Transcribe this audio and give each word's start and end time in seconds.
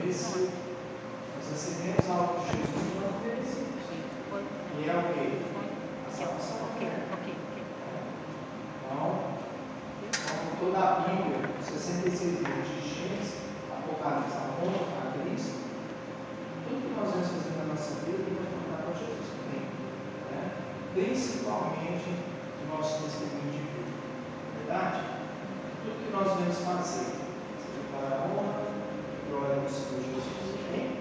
mereceu. 0.00 0.48
Nós 1.36 1.50
recebemos 1.50 2.10
algo 2.10 2.40
de 2.40 2.56
Jesus 2.56 2.90
nós 3.00 3.22
merecemos. 3.22 3.70
E 4.78 4.88
é 4.88 4.94
o 4.96 5.02
quê? 5.12 5.38
A 6.08 6.10
salvação. 6.10 6.60
Então, 8.90 9.22
como 10.28 10.56
toda 10.58 10.78
a 10.78 11.00
Bíblia, 11.00 11.38
66 11.62 12.40
livros 12.40 12.68
de 12.68 12.80
Gênesis, 12.80 13.34
Apocalipse, 13.70 14.36
aponta 14.36 14.84
para 14.90 15.20
Cristo, 15.20 15.54
tudo 16.66 16.80
que 16.80 16.98
nós 16.98 17.10
vamos 17.10 17.28
fazer 17.28 17.54
na 17.56 17.64
nossa 17.70 17.94
vida 18.02 18.24
tem 18.24 18.34
que 18.34 18.42
apontar 18.42 18.82
para 18.82 18.98
Jesus 18.98 19.30
também. 19.36 19.62
Né? 20.32 20.42
Principalmente 20.94 22.10
o 22.10 22.76
nosso 22.76 23.04
testemunho 23.04 23.52
de 23.52 23.62
vida. 23.62 23.92
Verdade? 24.58 25.00
Tudo 25.84 26.02
que 26.02 26.10
nós 26.10 26.28
vamos 26.34 26.58
fazer, 26.58 27.14
seja 27.62 27.82
para 27.92 28.16
a 28.16 28.26
honra 28.26 28.60
e 28.64 29.30
glória 29.30 29.60
do 29.60 29.70
Senhor 29.70 30.02
Jesus. 30.02 30.58
Amém? 30.68 30.98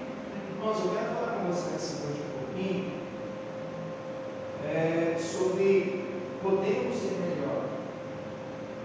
Irmãos, 0.70 0.86
eu 0.86 0.92
quero 0.92 1.16
falar 1.16 1.32
com 1.34 1.48
vocês 1.48 2.00
noite 2.04 2.22
um 2.22 2.46
pouquinho 2.46 2.92
é, 4.64 5.18
sobre 5.18 6.06
podemos 6.44 6.96
ser 6.96 7.18
melhor. 7.22 7.66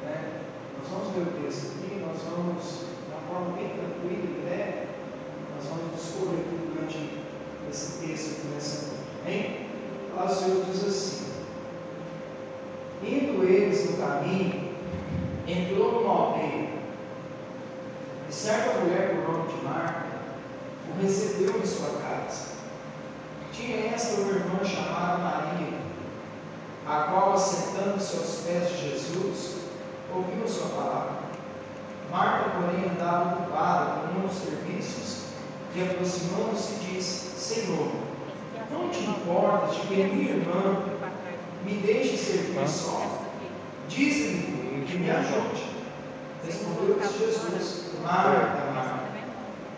Né? 0.03 0.41
Nós 0.79 0.89
vamos 0.91 1.15
ver 1.15 1.21
o 1.21 1.43
texto 1.43 1.73
aqui, 1.73 2.01
nós 2.01 2.23
vamos, 2.23 2.85
uma 3.07 3.21
forma 3.29 3.57
bem 3.57 3.69
tranquila 3.69 4.25
e 4.25 4.41
breve, 4.41 4.87
nós 5.55 5.69
vamos 5.69 5.95
discorrer 5.95 6.45
durante 6.73 7.21
esse 7.71 8.07
texto 8.07 8.39
aqui 8.39 8.47
nessa 8.55 8.87
noite. 8.87 9.67
Lá 10.17 10.25
o 10.25 10.35
Senhor 10.35 10.65
diz 10.65 10.85
assim: 10.85 11.27
Indo 13.03 13.45
eles 13.45 13.91
no 13.91 13.99
caminho, 13.99 14.75
entrou 15.47 16.01
numa 16.01 16.15
aldeia, 16.15 16.71
e 18.27 18.33
certa 18.33 18.81
mulher 18.81 19.17
por 19.17 19.35
nome 19.35 19.53
de 19.53 19.63
Marta 19.63 20.14
recebeu 21.01 21.61
em 21.61 21.67
sua 21.67 22.01
casa. 22.01 22.55
Tinha 23.53 23.87
esta 23.95 24.21
uma 24.21 24.33
irmã 24.33 24.65
chamada 24.65 25.19
Maria, 25.19 25.79
a 26.87 27.05
qual, 27.11 27.35
assentando-se 27.35 28.17
aos 28.17 28.41
pés 28.47 28.69
de 28.71 28.91
Jesus, 28.91 29.57
ouviu 30.15 30.47
sua 30.47 30.69
palavra. 30.69 31.25
Marta, 32.11 32.51
porém, 32.51 32.91
andava 32.91 33.35
ocupada 33.35 34.09
com 34.09 34.21
dos 34.21 34.37
serviços 34.37 35.25
e, 35.75 35.83
aproximando-se, 35.83 36.75
disse: 36.85 37.39
Senhor, 37.39 37.91
não 38.71 38.89
te 38.89 39.05
importas 39.05 39.77
de 39.77 39.81
que 39.83 39.95
minha 39.95 40.31
irmã 40.33 40.85
me 41.65 41.75
deixe 41.75 42.17
servir 42.17 42.69
só? 42.69 43.21
Diz-lhe 43.89 44.85
que 44.87 44.99
me 44.99 45.11
ajude. 45.11 45.75
Respondeu-lhes 46.45 47.19
Jesus: 47.19 47.85
Marta, 48.03 48.73
Marta, 48.75 49.04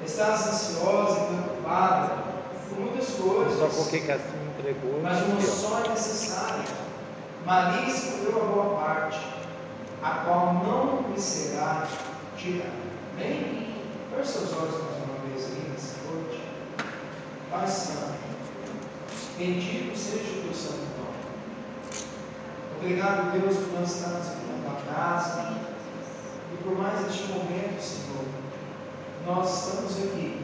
estás 0.07 0.47
ansiosa 0.47 1.21
e 1.21 1.27
preocupada 1.27 2.25
com 2.71 2.81
muitas 2.81 3.09
coisas. 3.11 3.59
Só 3.59 3.83
porque 3.83 4.01
que 4.01 4.13
assim 4.13 4.47
entregou. 4.57 5.01
Mas 5.03 5.23
uma 5.23 5.41
só 5.41 5.85
é 5.85 5.89
necessária. 5.89 6.65
Maria 7.45 7.89
escolheu 7.89 8.43
a 8.43 8.47
boa 8.47 8.81
parte, 8.81 9.21
a 10.03 10.11
qual 10.25 10.55
não 10.55 11.13
lhe 11.13 11.21
será 11.21 11.87
tirada. 12.37 12.71
Amém? 13.15 13.75
Feche 14.15 14.31
seus 14.31 14.53
olhos 14.53 14.83
mais 14.83 14.97
uma 15.05 15.29
vez 15.29 15.45
aí 15.47 15.71
nessa 15.71 15.97
noite. 16.11 16.43
Pai 17.51 17.67
Santo, 17.69 18.19
bendito 19.39 19.97
seja 19.97 20.39
o 20.39 20.43
teu 20.43 20.55
santo 20.55 20.87
nome. 20.99 21.17
Obrigado, 22.79 23.33
Deus, 23.33 23.57
por 23.57 23.81
nós 23.81 23.95
estarmos 23.95 24.27
aqui 24.29 24.47
na 24.47 24.71
tua 24.71 24.95
casa. 24.95 25.57
E 26.53 26.57
por 26.63 26.77
mais 26.79 27.07
este 27.07 27.29
momento, 27.29 27.81
Senhor, 27.81 28.25
nós 29.27 29.67
estamos 29.67 29.97
aqui, 30.05 30.41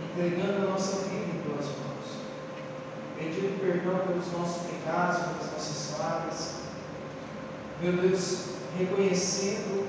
entregando 0.00 0.68
a 0.68 0.70
nossa 0.70 1.08
vida 1.08 1.24
em 1.24 1.42
tuas 1.42 1.66
mãos. 1.66 2.22
Pedindo 3.18 3.60
perdão 3.60 3.98
pelos 4.06 4.30
nossos 4.30 4.62
pecados, 4.68 5.24
pelas 5.24 5.52
nossas 5.52 5.96
falhas. 5.96 6.54
Meu 7.82 7.94
Deus, 7.94 8.44
reconhecendo 8.78 9.88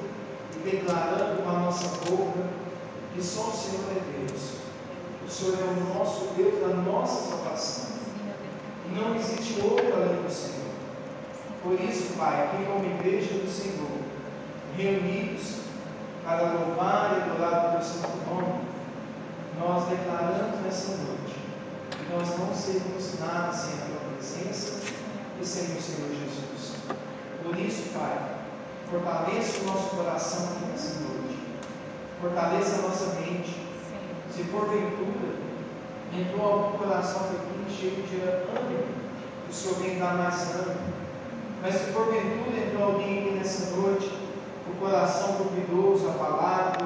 e 0.55 0.69
declarando 0.69 1.43
com 1.43 1.49
a 1.49 1.59
nossa 1.59 1.87
boca 2.09 2.49
que 3.13 3.23
só 3.23 3.49
o 3.49 3.53
Senhor 3.53 3.85
é 3.91 4.27
Deus. 4.27 4.55
O 5.27 5.29
Senhor 5.29 5.59
é 5.59 5.79
o 5.79 5.93
nosso 5.93 6.33
Deus 6.35 6.59
da 6.61 6.75
nossa 6.77 7.29
salvação. 7.29 7.95
E 8.89 8.95
não 8.95 9.15
existe 9.15 9.61
outro 9.61 9.93
além 9.93 10.23
do 10.23 10.31
Senhor. 10.31 10.73
Por 11.61 11.79
isso, 11.79 12.13
Pai, 12.17 12.45
aqui 12.45 12.65
como 12.65 12.83
igreja 12.83 13.35
do 13.35 13.49
Senhor, 13.49 13.91
reunidos 14.75 15.64
para 16.25 16.41
louvar 16.53 17.15
e 17.15 17.21
adorar 17.21 17.67
o 17.67 17.71
teu 17.73 17.83
santo 17.83 18.17
nome, 18.27 18.61
nós 19.59 19.87
declaramos 19.87 20.59
nessa 20.61 20.97
noite 20.97 21.35
que 21.91 22.11
nós 22.11 22.39
não 22.39 22.53
seremos 22.53 23.19
nada 23.19 23.53
sem 23.53 23.73
a 23.75 23.85
tua 23.85 24.09
presença 24.17 24.91
e 25.39 25.45
sem 25.45 25.77
o 25.77 25.81
Senhor 25.81 26.09
Jesus. 26.09 26.77
Por 27.43 27.57
isso, 27.59 27.93
Pai, 27.93 28.17
fortaleça 28.89 29.61
o 29.61 29.65
nosso 29.65 29.95
coração 29.95 30.47
aqui 30.47 30.65
nessa 30.71 30.99
noite, 31.01 31.37
fortaleça 32.19 32.79
a 32.79 32.81
nossa 32.81 33.19
mente. 33.21 33.63
Se 34.35 34.43
porventura 34.45 35.35
entrou 36.11 36.45
algum 36.45 36.77
coração 36.79 37.21
aqui 37.21 37.55
cheio 37.73 38.01
de 38.03 38.21
ânimo, 38.21 38.83
o 39.47 39.53
Senhor 39.53 39.77
vem 39.77 39.99
dar 39.99 40.15
mais 40.15 40.55
ânimo. 40.55 40.93
Mas 41.61 41.75
se 41.75 41.91
porventura 41.91 42.57
entrou 42.57 42.83
alguém 42.83 43.35
nessa 43.35 43.75
noite, 43.75 44.11
coração 44.79 45.37
duvidoso, 45.37 46.07
abalado, 46.07 46.85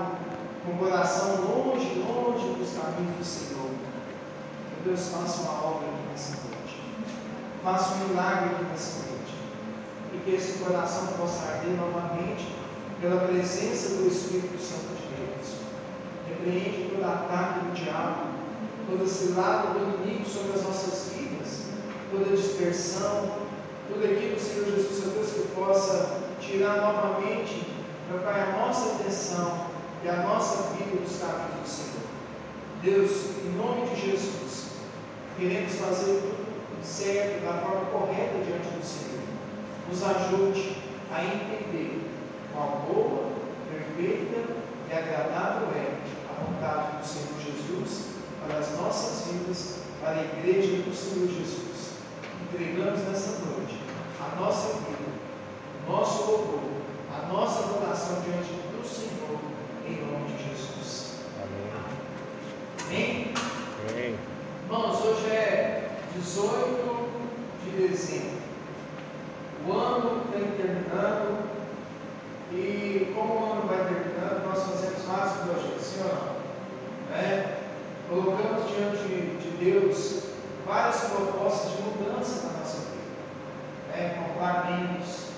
com 0.66 0.72
o 0.74 0.78
coração 0.78 1.42
longe, 1.42 2.00
longe 2.00 2.54
dos 2.60 2.74
caminhos 2.74 3.18
do 3.18 3.26
Senhor, 3.26 3.70
que 3.70 4.90
Deus 4.90 5.10
faça 5.10 5.42
uma 5.42 5.64
obra 5.66 5.88
aqui 5.88 6.10
nessa 6.12 6.32
noite. 6.44 6.82
Faça 7.64 7.96
um 7.96 8.08
milagre 8.10 8.56
aqui 8.56 8.64
nessa 8.66 9.00
noite. 9.00 9.34
E 10.14 10.18
que 10.18 10.36
esse 10.36 10.60
coração 10.60 11.08
possa 11.18 11.52
arder 11.52 11.76
novamente 11.78 12.56
pela 13.02 13.28
presença 13.28 13.96
do 13.96 14.08
Espírito 14.08 14.62
Santo 14.62 14.96
de 14.96 15.16
Deus. 15.16 15.60
Repreende 16.28 16.90
todo 16.92 17.06
ataque 17.06 17.66
do 17.66 17.74
diabo, 17.74 18.28
todo 18.90 19.04
esse 19.04 19.34
lado 19.34 19.74
do 19.74 20.04
inimigo 20.04 20.28
sobre 20.28 20.58
as 20.58 20.64
nossas 20.64 21.14
vidas, 21.14 21.66
toda 22.12 22.36
dispersão, 22.36 23.32
tudo 23.88 24.04
aquilo, 24.04 24.40
Senhor 24.40 24.66
Jesus, 24.66 24.98
Senhor 24.98 25.14
Deus, 25.14 25.32
que 25.32 25.48
possa 25.56 26.20
tirar 26.40 26.78
novamente, 26.78 27.69
meu 28.10 28.20
Pai, 28.22 28.42
a 28.42 28.58
nossa 28.58 28.96
atenção 28.96 29.68
e 30.04 30.10
a 30.10 30.24
nossa 30.24 30.74
vida 30.74 31.00
dos 31.00 31.20
caminhos 31.20 31.62
do 31.62 31.68
Senhor. 31.70 32.00
Deus, 32.82 33.12
em 33.46 33.56
nome 33.56 33.88
de 33.90 34.02
Jesus, 34.02 34.70
queremos 35.38 35.76
fazer 35.76 36.22
tudo 36.22 36.84
certo, 36.84 37.46
da 37.46 37.62
forma 37.62 37.86
correta 37.92 38.44
diante 38.44 38.68
do 38.70 38.84
Senhor. 38.84 39.22
Nos 39.88 40.04
ajude 40.04 40.78
a 41.12 41.24
entender 41.24 42.02
qual 42.52 42.84
boa, 42.88 43.30
perfeita 43.70 44.56
e 44.90 44.94
agradável 44.94 45.68
é 45.76 46.00
a 46.30 46.44
vontade 46.44 46.98
do 46.98 47.06
Senhor 47.06 47.40
Jesus 47.40 48.08
para 48.42 48.58
as 48.58 48.76
nossas 48.76 49.32
vidas, 49.32 49.82
para 50.02 50.16
a 50.16 50.24
igreja 50.24 50.82
do 50.82 50.96
Senhor 50.96 51.28
Jesus. 51.28 51.94
Entregamos 52.42 53.02
nessa 53.02 53.46
noite 53.46 53.80
a 54.20 54.36
nossa 54.40 54.74
vida, 54.80 55.12
o 55.86 55.92
nosso 55.92 56.32
louvor, 56.32 56.79
nossa 57.32 57.60
adoração 57.60 58.22
diante 58.22 58.50
do 58.50 58.84
Senhor, 58.84 59.40
em 59.86 60.04
nome 60.04 60.34
de 60.34 60.50
Jesus. 60.50 61.20
Amém. 61.38 61.72
Amém? 62.88 63.34
Amém. 63.88 64.16
Irmãos, 64.64 65.06
hoje 65.06 65.30
é 65.30 65.90
18 66.16 67.10
de 67.64 67.88
dezembro. 67.88 68.40
O 69.68 69.74
ano 69.74 70.24
vem 70.32 70.52
terminando 70.58 71.50
e 72.52 73.14
como 73.16 73.34
o 73.34 73.52
ano 73.52 73.68
vai 73.68 73.78
terminando, 73.78 74.48
nós 74.48 74.64
fazemos 74.64 75.04
vários 75.04 75.34
projetos, 75.44 75.86
sim 75.86 76.02
ou 76.02 76.16
não? 76.16 77.16
É? 77.16 77.60
Colocamos 78.10 78.72
diante 78.72 79.08
de 79.08 79.50
Deus 79.64 80.24
várias 80.66 81.02
propostas 81.02 81.74
de 81.74 81.82
mudança 81.84 82.48
na 82.48 82.60
nossa 82.60 82.78
vida. 82.78 83.94
É, 83.94 84.18
comprar 84.18 84.66
menos, 84.66 85.30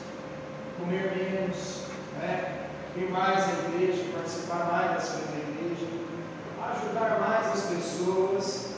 comer 0.80 1.16
menos, 1.16 1.81
né? 2.20 2.68
ir 2.96 3.10
mais 3.10 3.46
à 3.46 3.70
igreja, 3.70 4.04
participar 4.14 4.66
mais 4.72 4.92
das 4.92 5.10
coisas 5.10 5.30
da 5.30 5.38
igreja, 5.38 5.88
ajudar 6.72 7.20
mais 7.20 7.48
as 7.48 7.62
pessoas, 7.68 8.72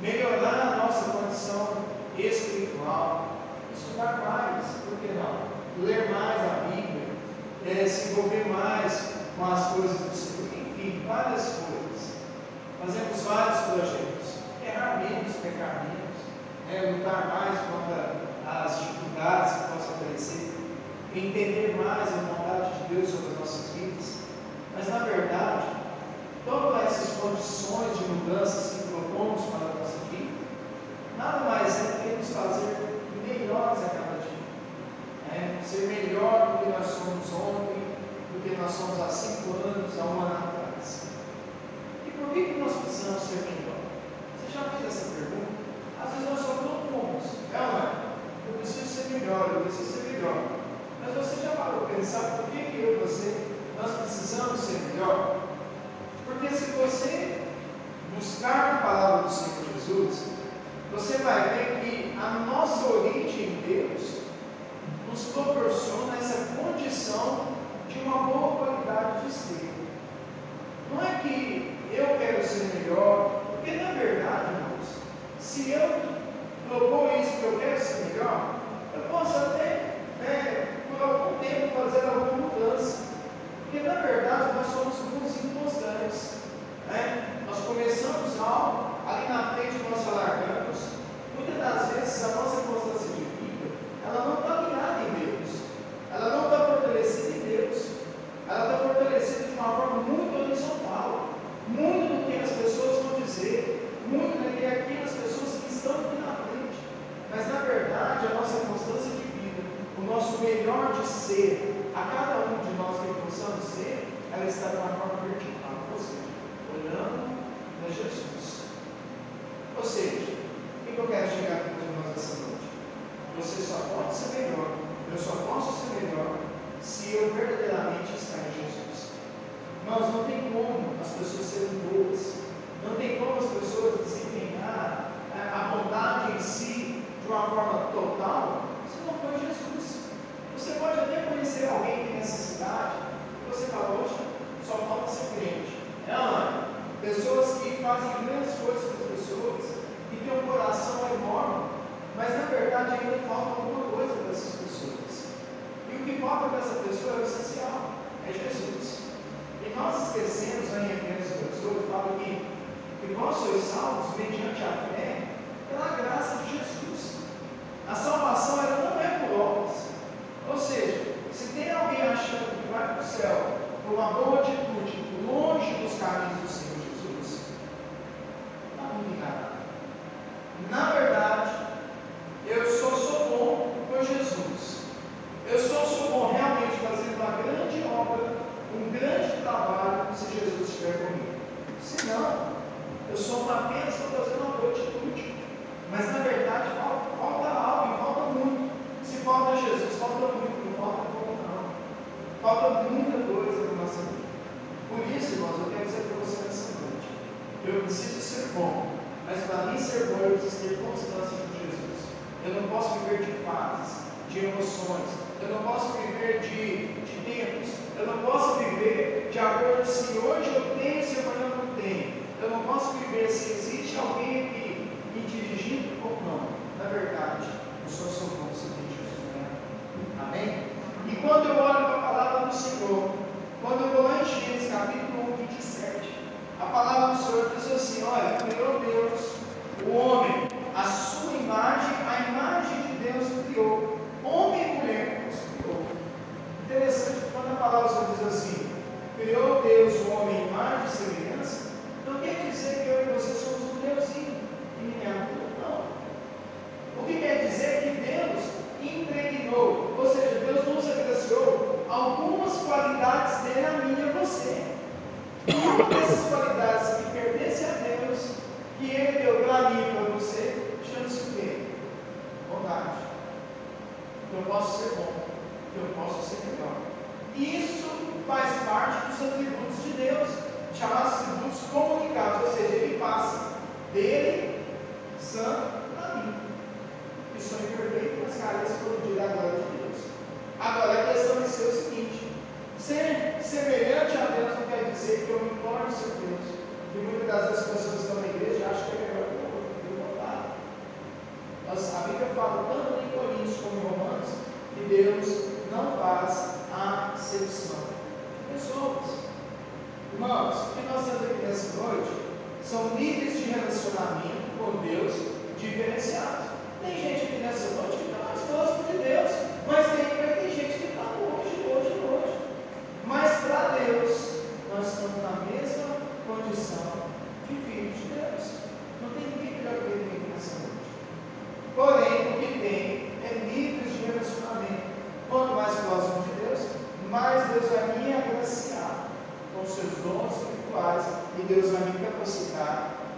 melhorar 0.00 0.72
a 0.72 0.76
nossa 0.76 1.10
condição 1.10 1.84
espiritual, 2.16 3.38
estudar 3.74 4.22
mais, 4.24 4.64
por 4.84 4.98
que 4.98 5.12
não? 5.14 5.56
Ler 5.84 6.10
mais 6.10 6.40
a 6.40 6.68
Bíblia, 6.68 7.08
é, 7.66 7.86
se 7.86 8.10
envolver 8.10 8.46
mais 8.48 9.16
com 9.36 9.44
as 9.44 9.66
coisas 9.72 9.98
do 9.98 10.16
Senhor, 10.16 10.48
enfim, 10.54 11.02
várias 11.06 11.42
coisas. 11.42 12.16
Fazemos 12.80 13.22
vários 13.22 13.60
projetos. 13.66 14.36
Errar 14.64 14.98
menos, 14.98 15.36
pecar 15.36 15.84
menos, 15.84 16.16
é, 16.72 16.92
lutar 16.92 17.26
mais 17.28 17.58
contra 17.60 18.16
as 18.46 18.78
dificuldades 18.78 19.52
que 19.52 19.64
aparecer, 19.64 19.85
entender 21.14 21.76
mais 21.76 22.08
a 22.08 22.16
vontade 22.16 22.78
de 22.78 22.94
Deus 22.94 23.10
sobre 23.10 23.32
as 23.32 23.38
nossas 23.38 23.74
vidas. 23.74 24.16
Mas, 24.74 24.88
na 24.88 24.98
verdade, 25.00 25.66
todas 26.44 26.84
essas 26.84 27.20
condições 27.20 27.98
de 27.98 28.04
mudanças 28.04 28.82
que 28.82 28.88
propomos 28.88 29.42
para 29.46 29.75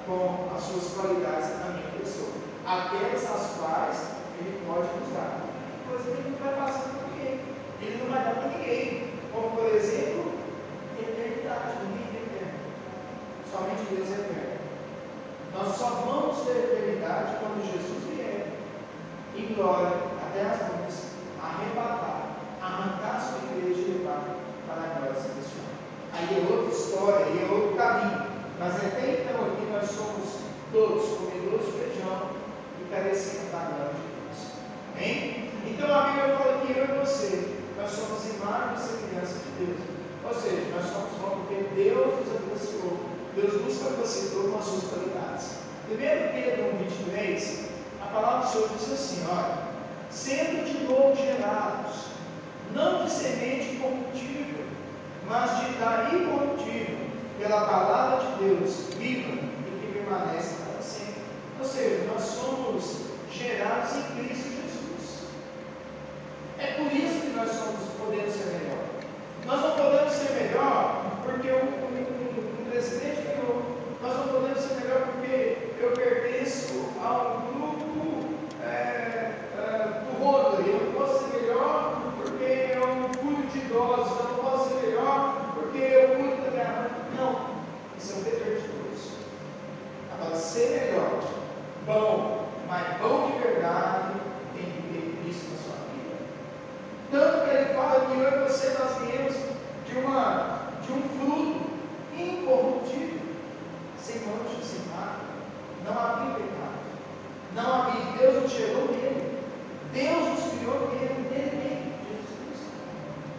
Com 0.07 0.49
as 0.57 0.63
suas 0.63 0.95
qualidades 0.95 1.51
na 1.61 1.73
minha 1.73 1.91
pessoa, 2.01 2.33
aquelas 2.67 3.25
as 3.25 3.57
quais 3.59 3.99
Ele 4.41 4.61
pode. 4.67 4.89
Coisa 5.89 6.05
que 6.05 6.11
Ele 6.11 6.31
não 6.31 6.39
vai 6.39 6.55
passar 6.57 6.89
para 6.89 7.09
ninguém, 7.09 7.41
Ele 7.81 8.03
não 8.03 8.11
vai 8.13 8.25
dar 8.25 8.35
para 8.41 8.49
ninguém, 8.49 9.13
como 9.33 9.51
por 9.51 9.67
exemplo, 9.67 10.33
eternidade, 10.99 11.85
ninguém 11.85 12.09
tem 12.09 12.23
eterno, 12.25 12.59
somente 13.53 13.95
Deus 13.95 14.09
é 14.09 14.21
eterno. 14.25 14.59
Nós 15.55 15.77
só 15.77 15.89
vamos 16.05 16.45
ter 16.45 16.57
eternidade 16.57 17.37
quando 17.41 17.65
Jesus 17.65 18.05
vier 18.09 18.49
em 19.37 19.55
glória 19.55 19.93
até 20.27 20.41
as 20.43 20.73
nuvens, 20.73 20.97
arrebatar, 21.43 22.37
arrancar 22.61 23.21
sua 23.21 23.39
igreja 23.57 23.81
e 23.81 23.99
levar 23.99 24.25
para 24.67 24.83
a 24.83 24.99
glória 24.99 25.21
celestial. 25.21 25.69
Aí 26.13 26.29
é 26.33 26.51
outra 26.51 26.75
história, 26.75 27.27
aí 27.27 27.45
é 27.45 27.53
outro 27.53 27.77
caminho. 27.77 28.28
Mas 28.59 28.75
até 28.77 29.23
então 29.23 29.47
aqui 29.47 29.71
nós 29.73 29.89
somos 29.89 30.41
todos 30.73 31.17
comedores 31.17 31.67
de 31.67 31.73
feijão 31.73 32.31
e 32.81 32.91
carecemos 32.91 33.53
da 33.53 33.59
glória 33.59 33.95
de 33.95 34.03
Deus. 34.19 34.39
Amém? 34.97 35.51
Então 35.65 35.95
a 35.95 36.03
Bíblia 36.03 36.37
fala 36.37 36.67
que 36.67 36.77
eu 36.77 36.85
e 36.85 36.99
você, 36.99 37.55
nós 37.77 37.91
somos 37.91 38.25
imagem 38.35 38.75
e 38.75 38.89
semelhança 38.89 39.39
de 39.39 39.65
Deus. 39.65 39.81
Ou 40.25 40.35
seja, 40.35 40.75
nós 40.75 40.87
somos 40.91 41.13
bons 41.21 41.47
porque 41.47 41.69
Deus 41.75 42.19
nos 42.19 42.37
abençoou, 42.37 42.99
Deus 43.35 43.65
nos 43.65 43.79
capacitou 43.79 44.51
com 44.51 44.59
as 44.59 44.65
suas 44.65 44.85
qualidades. 44.85 45.59
1 45.91 45.97
Pedro 45.97 46.75
1, 46.75 46.79
23, 46.85 47.69
a 48.03 48.07
palavra 48.07 48.47
do 48.47 48.53
Senhor 48.53 48.69
diz 48.77 48.93
assim: 48.93 49.27
olha, 49.31 49.69
sendo 50.11 50.65
de 50.67 50.85
novo 50.85 51.15
gerados, 51.17 52.09
não 52.75 53.05
de 53.05 53.11
semente 53.11 53.77
corruptível, 53.77 54.65
mas 55.29 55.61
de 55.61 55.73
dar 55.79 56.13
incorruptível, 56.13 56.98
pela 57.39 57.61
palavra 57.63 58.27
de 58.27 58.45
Deus, 58.45 58.89
viva 58.99 59.33
e 59.33 59.81
que 59.81 59.93
permanece 59.93 60.57
para 60.65 60.83
sempre. 60.83 61.23
Ou 61.59 61.65
seja, 61.65 62.05
nós 62.13 62.23
somos 62.23 63.03
gerados 63.33 63.97
em 63.97 64.25
Cristo 64.25 64.51
Jesus. 64.51 65.23
É 66.59 66.67
por 66.75 66.93
isso 66.93 67.21
que 67.21 67.37
nós 67.37 67.51
somos, 67.51 67.89
podemos 67.99 68.35
ser 68.35 68.59
melhor. 68.59 68.85
Nós 69.47 69.61
não 69.63 69.71
podemos 69.77 70.13
ser 70.13 70.33
melhor 70.33 71.03
porque 71.25 71.49
o, 71.51 71.79
presidente 72.79 73.23
ganhou. 73.23 73.77
Nós 74.01 74.17
não 74.17 74.29
podemos 74.29 74.59
ser 74.61 74.75
melhor 74.81 75.09
porque 75.09 75.59
eu 75.81 75.91
pertenço 75.93 76.91
a 77.03 77.39
um 77.39 77.53
grupo 77.53 78.25
é, 78.63 78.69
é, 78.69 80.03
do 80.05 80.23
Rotary. 80.23 80.71
Eu 80.71 80.85
não 80.85 80.93
posso 80.93 81.25
ser 81.25 81.41
melhor 81.41 82.03
porque 82.17 82.45
eu 82.75 83.11
cuido 83.19 83.47
de 83.51 83.59
idosos. 83.59 84.21
Eu 84.21 84.29
não 84.29 84.45
posso 84.45 84.69
ser 84.69 84.87
melhor 84.87 85.55
porque 85.55 85.79
eu 85.79 86.09
cuido 86.17 86.45
da 86.45 86.51
minha 86.51 86.65
mãe. 86.67 86.91
Não. 87.17 87.41
Isso 87.99 88.13
é 88.13 88.17
um 88.17 88.23
dever 88.23 88.61
de 88.61 88.69
Deus. 88.69 89.13
Agora, 90.21 90.37
ser 90.37 90.71
melhor, 90.71 91.23
bom, 91.87 92.49
mas 92.67 92.99
bom 92.99 93.31
de 93.31 93.39
verdade, 93.39 94.15
tem 94.55 94.65
que 94.65 94.83
ter 94.93 95.31
isso 95.31 95.47
na 95.51 95.59
sua 95.63 95.77
vida. 95.93 96.17
Tanto 97.11 97.45
que 97.45 97.57
ele 97.57 97.75
fala 97.75 98.07
que 98.07 98.19
eu 98.19 98.41
e 98.41 98.49
você 98.49 98.77
nós 98.79 98.99
viemos 98.99 99.35
de, 99.87 99.99
uma, 99.99 100.59
de 100.85 100.93
um 100.93 101.03
fruto 101.03 101.71
incorruptível, 102.19 103.21
sem 104.03 104.17
mancha, 104.23 104.63
sem 104.63 104.81
nada. 104.91 105.29
Não 105.85 105.93
havia 105.93 106.35
pecado. 106.35 106.69
Não 107.55 107.83
havia. 107.83 108.19
Deus 108.19 108.43
nos 108.43 108.53
gerou 108.53 108.87
nele. 108.87 109.39
Deus 109.93 110.29
nos 110.29 110.53
criou 110.53 110.91
nele, 110.93 111.29
nele 111.31 111.57
mesmo, 111.57 111.93
Jesus 112.05 112.29
Cristo. 112.43 112.71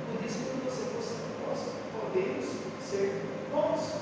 Por 0.08 0.26
isso 0.26 0.40
que 0.40 0.56
você, 0.66 0.84
você 0.96 1.16
possa, 1.46 1.70
podemos 2.00 2.46
ser 2.82 3.22
bons. 3.52 4.00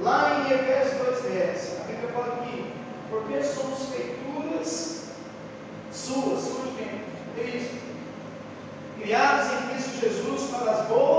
Lá 0.00 0.46
em 0.46 0.52
Efésios 0.52 1.22
2,10, 1.24 1.77
a 1.77 1.77
Bíblia 1.98 2.12
fala 2.12 2.46
que, 2.46 2.64
porque 3.10 3.42
somos 3.42 3.88
feituras 3.88 5.08
suas, 5.92 6.40
suas 6.44 6.64
de 6.64 6.70
quem? 6.76 7.04
Cristo. 7.34 7.76
Criados 9.00 9.52
em 9.52 9.68
Cristo 9.68 10.00
Jesus 10.00 10.50
para 10.50 10.70
as 10.70 10.86
boas 10.86 11.17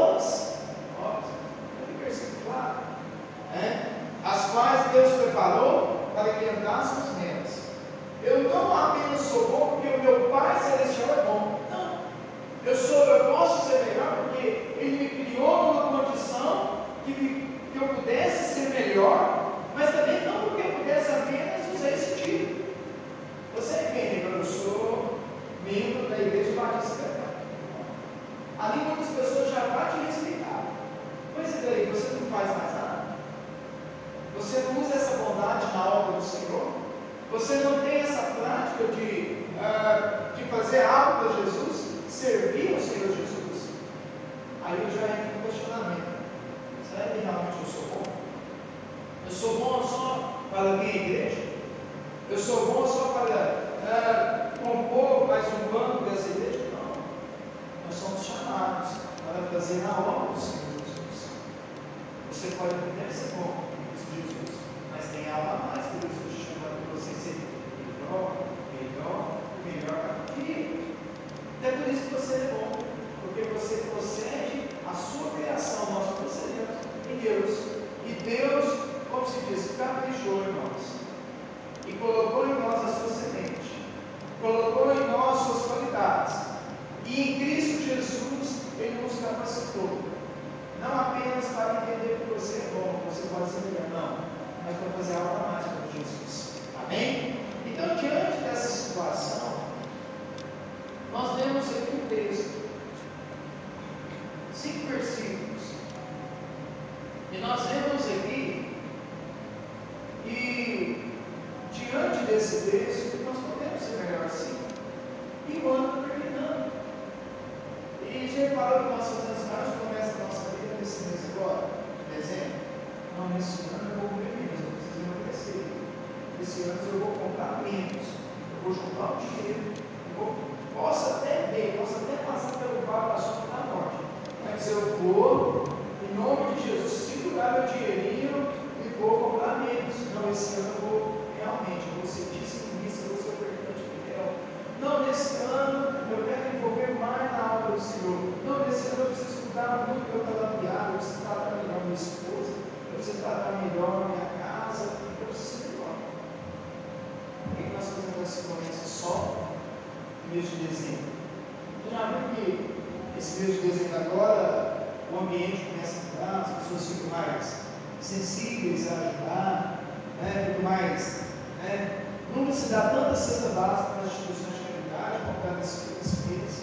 mais 167.40 167.56
sensíveis 168.02 168.92
a 168.92 168.96
ajudar, 168.96 169.84
né, 170.22 170.54
tudo 170.54 170.64
mais. 170.64 171.22
Né? 171.64 172.06
Nunca 172.36 172.52
se 172.52 172.70
dá 172.70 172.90
tanta 172.90 173.16
cesta 173.16 173.50
básica 173.50 173.90
para 173.92 174.02
as 174.02 174.08
instituições 174.08 174.56
de 174.56 174.94
caridade 174.94 175.24
como 175.26 175.56
nesse, 175.58 175.90
nesse. 176.28 176.62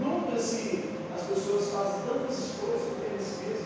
Nunca 0.00 0.38
se 0.38 0.94
as 1.14 1.22
pessoas 1.22 1.70
fazem 1.70 2.00
tantas 2.06 2.38
escolhas 2.38 2.82
para 2.82 3.16
nesse 3.16 3.44
mês. 3.44 3.60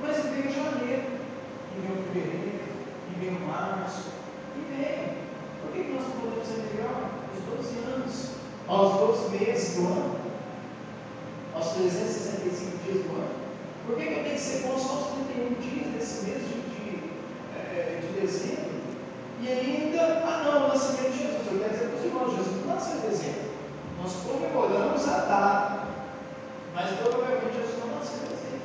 Mas 0.00 0.18
e 0.18 0.28
vem 0.28 0.52
janeiro, 0.52 1.12
e 1.76 1.92
o 1.92 2.12
fevereiro, 2.12 2.64
e 3.20 3.28
o 3.28 3.46
março, 3.46 4.10
e 4.56 4.74
vem. 4.74 5.22
Por 5.62 5.72
que, 5.72 5.84
que 5.84 5.92
nós 5.92 6.02
não 6.02 6.20
podemos 6.20 6.48
ser 6.48 6.74
melhor? 6.74 7.10
Os 7.32 7.64
12 7.64 7.78
anos, 7.94 8.30
aos 8.66 9.16
12 9.16 9.38
meses 9.38 9.76
do 9.76 9.86
ano, 9.86 10.16
aos 11.54 11.68
365 11.68 12.78
dias 12.84 13.04
do 13.04 13.12
ano. 13.12 13.41
Por 13.86 13.96
que, 13.96 14.06
que 14.06 14.12
eu 14.12 14.22
tenho 14.22 14.34
que 14.36 14.40
ser 14.40 14.66
bom 14.66 14.78
só 14.78 14.92
aos 14.94 15.06
31 15.26 15.54
dias 15.60 15.86
desse 15.94 16.24
mês 16.24 16.38
de, 16.38 16.54
de, 16.70 17.10
é, 17.56 18.00
de 18.00 18.20
dezembro? 18.20 18.80
E 19.40 19.48
ainda, 19.48 20.22
ah 20.24 20.42
não, 20.44 20.66
o 20.66 20.68
nascimento 20.68 21.10
de 21.10 21.18
Jesus. 21.18 21.46
Eu 21.50 21.58
quero 21.58 21.72
dizer 21.72 21.88
para 21.88 21.98
os 21.98 22.04
irmãos, 22.04 22.36
Jesus 22.36 22.64
não 22.64 22.74
nasceu 22.74 22.96
em 22.96 23.10
dezembro. 23.10 23.42
Nós 24.00 24.12
comemoramos 24.24 25.08
a 25.08 25.16
data, 25.18 25.88
mas 26.74 26.90
provavelmente 26.96 27.56
Jesus 27.56 27.78
não 27.80 27.98
nasceu 27.98 28.18
em 28.18 28.30
dezembro. 28.30 28.62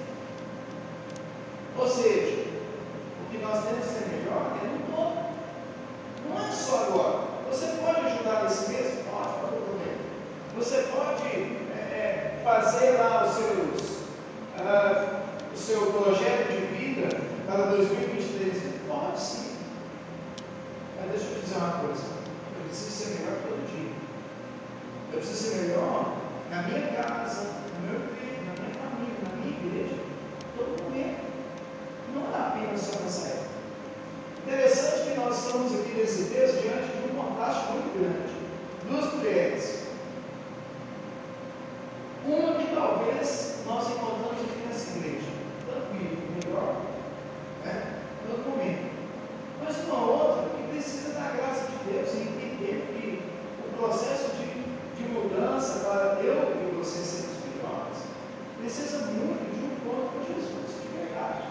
Ou 1.80 1.88
seja, 1.90 2.46
o 3.24 3.32
que 3.32 3.38
nós 3.40 3.64
temos 3.64 3.86
que 3.86 3.94
ser 3.94 4.08
melhor 4.10 4.54
é 4.62 4.68
no 4.68 4.96
todo. 4.96 5.18
Não 6.30 6.48
é 6.48 6.52
só 6.52 6.86
agora. 6.86 7.38
Você 7.50 7.78
pode 7.82 8.06
ajudar 8.06 8.44
nesse 8.44 8.70
mês? 8.70 9.00
Pode, 9.10 9.34
problema. 9.40 9.98
Você 10.58 10.88
pode 10.92 11.28
é 11.74 12.42
fazer 12.44 12.92
lá 12.98 13.26
os 13.26 13.36
seus 13.36 13.87
o 15.54 15.58
seu 15.58 15.92
projeto 15.92 16.52
de 16.52 16.78
vida 16.78 17.10
para 17.46 17.68
2023? 17.68 18.68
Pode 18.88 19.20
sim. 19.20 19.58
Mas 21.00 21.12
deixa 21.12 21.26
eu 21.26 21.36
te 21.36 21.42
dizer 21.42 21.58
uma 21.58 21.72
coisa. 21.80 22.04
Eu 22.56 22.66
preciso 22.66 22.92
ser 22.92 23.20
melhor 23.20 23.38
todo 23.44 23.68
dia. 23.72 23.92
Eu 25.14 25.20
preciso 25.20 25.44
ser 25.44 25.56
melhor 25.62 26.18
na 26.50 26.64
minha 26.64 26.88
casa, 26.94 27.50
no 27.76 27.88
meu 27.88 28.00
emprego, 28.00 28.46
na 28.46 28.54
minha 28.62 28.76
família, 28.76 29.16
na 29.24 29.36
minha 29.36 29.58
igreja, 29.58 30.02
todo 30.58 30.84
momento. 30.84 31.22
Não 32.16 32.22
é 32.34 32.48
apenas 32.48 32.82
só 32.82 33.00
nessa 33.00 33.28
época. 33.28 33.48
Interessante 34.46 35.10
que 35.10 35.20
nós 35.20 35.46
estamos 35.46 35.80
aqui 35.80 35.92
nesse 35.92 36.24
texto 36.34 36.62
diante 36.62 36.88
de 36.88 37.12
um 37.12 37.16
contraste 37.22 37.72
muito 37.74 38.00
grande. 38.00 38.34
Duas 38.90 39.14
mulheres. 39.14 39.88
Uma 42.26 42.56
que 42.56 42.74
talvez 42.74 43.56
nós 43.66 43.90
encontramos 43.90 44.42
aqui 44.42 44.68
nessa 44.68 44.98
igreja. 44.98 45.28
Tranquilo, 45.66 46.18
melhor, 46.34 46.88
momento. 48.50 48.92
Mas 49.64 49.78
uma 49.84 50.06
outra 50.06 50.50
que 50.50 50.68
precisa 50.72 51.14
da 51.14 51.32
graça 51.36 51.68
de 51.72 51.92
Deus 51.92 52.14
e 52.14 52.18
entender 52.22 52.94
que 52.94 53.22
o 53.68 53.78
processo 53.78 54.32
de, 54.38 54.48
de 54.96 55.10
mudança 55.10 55.80
para 55.80 56.22
eu 56.24 56.56
e 56.56 56.76
você 56.76 57.00
sermos 57.00 57.38
melhores 57.46 58.08
precisa 58.60 59.06
muito 59.08 59.44
de 59.54 59.64
um 59.64 59.74
encontro 59.76 60.10
com 60.14 60.34
Jesus, 60.34 60.82
de 60.82 60.98
verdade. 60.98 61.44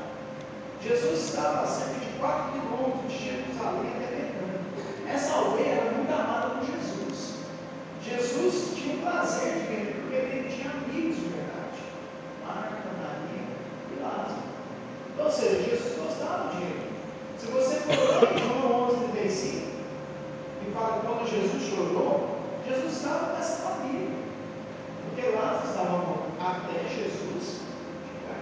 Jesus 0.82 1.28
estava 1.28 1.62
a 1.62 1.66
cerca 1.66 2.00
de 2.00 2.18
4 2.18 2.52
quilômetros 2.52 3.12
de 3.12 3.24
Jerusalém 3.24 3.90
até 3.96 4.06
Betânia. 4.16 4.60
Essa 5.08 5.34
aldeia 5.34 5.68
era 5.68 5.90
muito 5.92 6.12
amada 6.12 6.50
por 6.56 6.66
Jesus. 6.66 7.36
Jesus 8.04 8.76
tinha 8.76 8.96
o 8.96 8.98
prazer 8.98 9.54
de 9.54 9.60
ver, 9.66 9.96
porque 10.00 10.14
ele 10.14 10.54
tinha 10.54 10.70
amigos 10.70 11.16
de 11.16 11.36
Marta, 12.46 12.88
Maria 13.00 13.42
e 13.90 14.02
Lázaro. 14.02 14.46
Ou 15.18 15.30
seja, 15.30 15.70
Jesus 15.70 15.98
gostava 15.98 16.54
de 16.54 16.62
ele. 16.62 16.92
Se 17.38 17.46
você 17.46 17.76
for 17.80 17.96
lá 17.96 18.32
em 18.32 18.38
João 18.38 18.90
11, 18.90 19.12
35, 19.12 19.66
quando 21.04 21.28
Jesus 21.28 21.62
chorou, 21.62 22.36
Jesus 22.66 22.96
estava 22.96 23.32
nessa 23.34 23.68
família. 23.68 24.08
Porque 25.02 25.30
Lázaro 25.30 25.68
estava 25.68 25.98
morto 25.98 26.26
até 26.40 26.88
Jesus 26.88 27.60
chegar. 28.08 28.40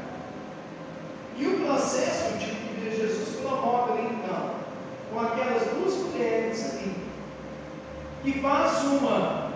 E 1.36 1.46
o 1.46 1.66
processo 1.66 2.38
de 2.38 2.46
que 2.46 2.96
Jesus 2.96 3.40
promove 3.40 4.00
então, 4.02 4.54
com 5.12 5.20
aquelas 5.20 5.62
duas 5.68 5.94
mulheres 5.94 6.64
ali, 6.70 6.94
que 8.22 8.40
faz 8.40 8.84
uma 8.84 9.52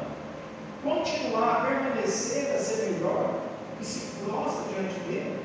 continuar, 0.83 1.67
permanecer 1.67 2.55
a 2.55 2.59
ser 2.59 2.93
melhor, 2.93 3.41
e 3.81 3.85
se 3.85 4.25
prostra 4.25 4.65
diante 4.73 4.99
dele, 5.01 5.41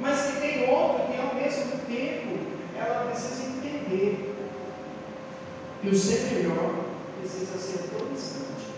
mas 0.00 0.22
que 0.22 0.40
tem 0.40 0.70
outra 0.70 1.06
que 1.06 1.20
ao 1.20 1.34
mesmo 1.34 1.78
tempo 1.86 2.38
ela 2.76 3.06
precisa 3.06 3.42
entender 3.44 4.31
que 5.82 5.88
o 5.88 5.94
ser 5.94 6.32
melhor 6.32 6.84
precisa 7.18 7.58
ser 7.58 7.90
todo 7.90 8.12
instante, 8.12 8.70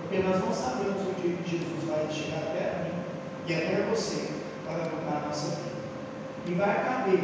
porque 0.00 0.18
nós 0.22 0.40
não 0.40 0.52
sabemos 0.52 1.02
o 1.02 1.20
dia 1.20 1.36
que 1.36 1.50
Jesus 1.50 1.84
vai 1.86 2.08
chegar 2.10 2.38
até 2.38 2.84
mim 2.84 3.02
e 3.46 3.54
até 3.54 3.86
você 3.90 4.30
para 4.64 4.84
mudar 4.84 5.24
a 5.24 5.28
nossa 5.28 5.56
vida. 5.56 5.78
E 6.46 6.54
vai 6.54 6.82
caber 6.82 7.20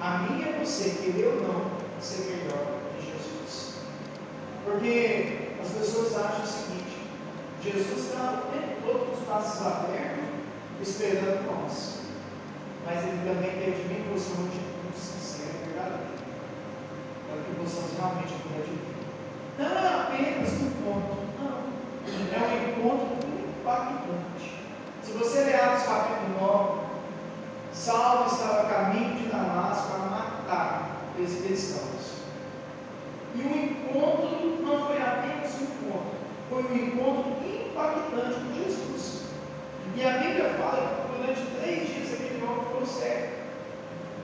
a 0.00 0.18
mim 0.18 0.40
e 0.40 0.48
a 0.48 0.64
você, 0.64 0.90
querer 0.90 1.26
ou 1.26 1.42
não, 1.42 1.70
ser 2.00 2.26
melhor 2.26 2.78
que 2.94 3.06
Jesus. 3.06 3.74
Porque 4.64 5.54
as 5.60 5.68
pessoas 5.70 6.16
acham 6.16 6.44
o 6.44 6.46
seguinte: 6.46 6.98
Jesus 7.60 8.06
está 8.06 8.44
o 8.44 8.52
tempo 8.52 8.80
todo 8.86 9.06
com 9.06 9.20
os 9.20 9.26
passos 9.26 9.66
abertos 9.66 10.24
esperando 10.80 11.46
nós. 11.50 11.98
Mas 12.86 13.04
Ele 13.04 13.18
também 13.28 13.50
quer 13.50 13.72
de 13.72 13.88
mim 13.88 14.02
que 14.04 14.18
você 14.18 14.30
muito, 14.34 14.54
muito 14.82 14.98
sincero 14.98 15.50
e 15.62 15.66
verdadeiro. 15.66 16.18
Para 17.28 17.42
que 17.42 17.60
possamos 17.60 17.92
realmente 17.98 18.34
cuidar 18.42 18.64
de. 18.64 18.88
Não 19.58 19.66
é 19.66 20.02
apenas 20.02 20.52
um 20.52 20.70
ponto, 20.82 21.16
não. 21.42 21.68
É 22.32 22.38
um 22.38 22.70
encontro 22.70 23.18
impactante. 23.60 24.64
Se 25.02 25.12
você 25.12 25.44
ler 25.44 25.56
Atos 25.56 25.82
capítulo 25.82 26.40
9, 26.40 26.88
Saulo 27.72 28.26
estava 28.26 28.62
a 28.62 28.64
caminho 28.64 29.14
de 29.16 29.28
Damasco 29.28 29.88
para 29.90 30.10
matar 30.10 30.90
os 31.18 31.42
cristãos. 31.42 32.22
E 33.34 33.40
o 33.42 33.56
encontro 33.56 34.62
não 34.62 34.86
foi 34.86 35.02
apenas 35.02 35.54
um 35.54 35.64
encontro, 35.64 36.18
foi 36.48 36.62
um 36.62 36.76
encontro 36.76 37.36
impactante 37.44 38.40
com 38.40 38.54
Jesus. 38.54 39.22
E 39.96 40.04
a 40.04 40.18
Bíblia 40.18 40.54
fala 40.58 41.06
que 41.10 41.16
durante 41.16 41.40
três 41.60 41.88
dias 41.88 42.14
aquele 42.14 42.44
homem 42.44 42.64
ficou 42.64 42.86
cego. 42.86 43.28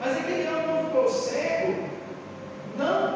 Mas 0.00 0.16
aquele 0.16 0.48
homem 0.48 0.66
não 0.66 0.84
ficou 0.84 1.08
cego, 1.08 1.88
não 2.78 3.14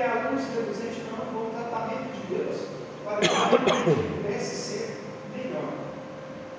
porque 0.00 0.02
a 0.02 0.30
luz 0.30 0.42
reluzente 0.54 1.02
não 1.10 1.26
foi 1.26 1.46
um 1.46 1.50
tratamento 1.50 2.08
de 2.14 2.34
Deus 2.34 2.56
para 3.04 3.18
que 3.18 3.26
ele 3.26 4.22
pudesse 4.22 4.56
ser 4.56 5.00
melhor. 5.36 5.74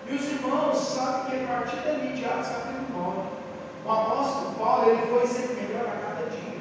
E 0.08 0.14
os 0.14 0.26
irmãos 0.26 0.78
sabem 0.78 1.40
que 1.40 1.44
a 1.44 1.48
partir 1.48 1.78
dali, 1.78 2.14
de 2.14 2.24
Atos 2.24 2.50
capítulo 2.50 2.86
9, 2.94 3.22
o 3.84 3.92
apóstolo 3.92 4.56
Paulo 4.60 4.92
ele 4.92 5.08
foi 5.08 5.26
sempre 5.26 5.56
melhor 5.56 5.88
a 5.88 6.06
cada 6.06 6.30
dia. 6.30 6.60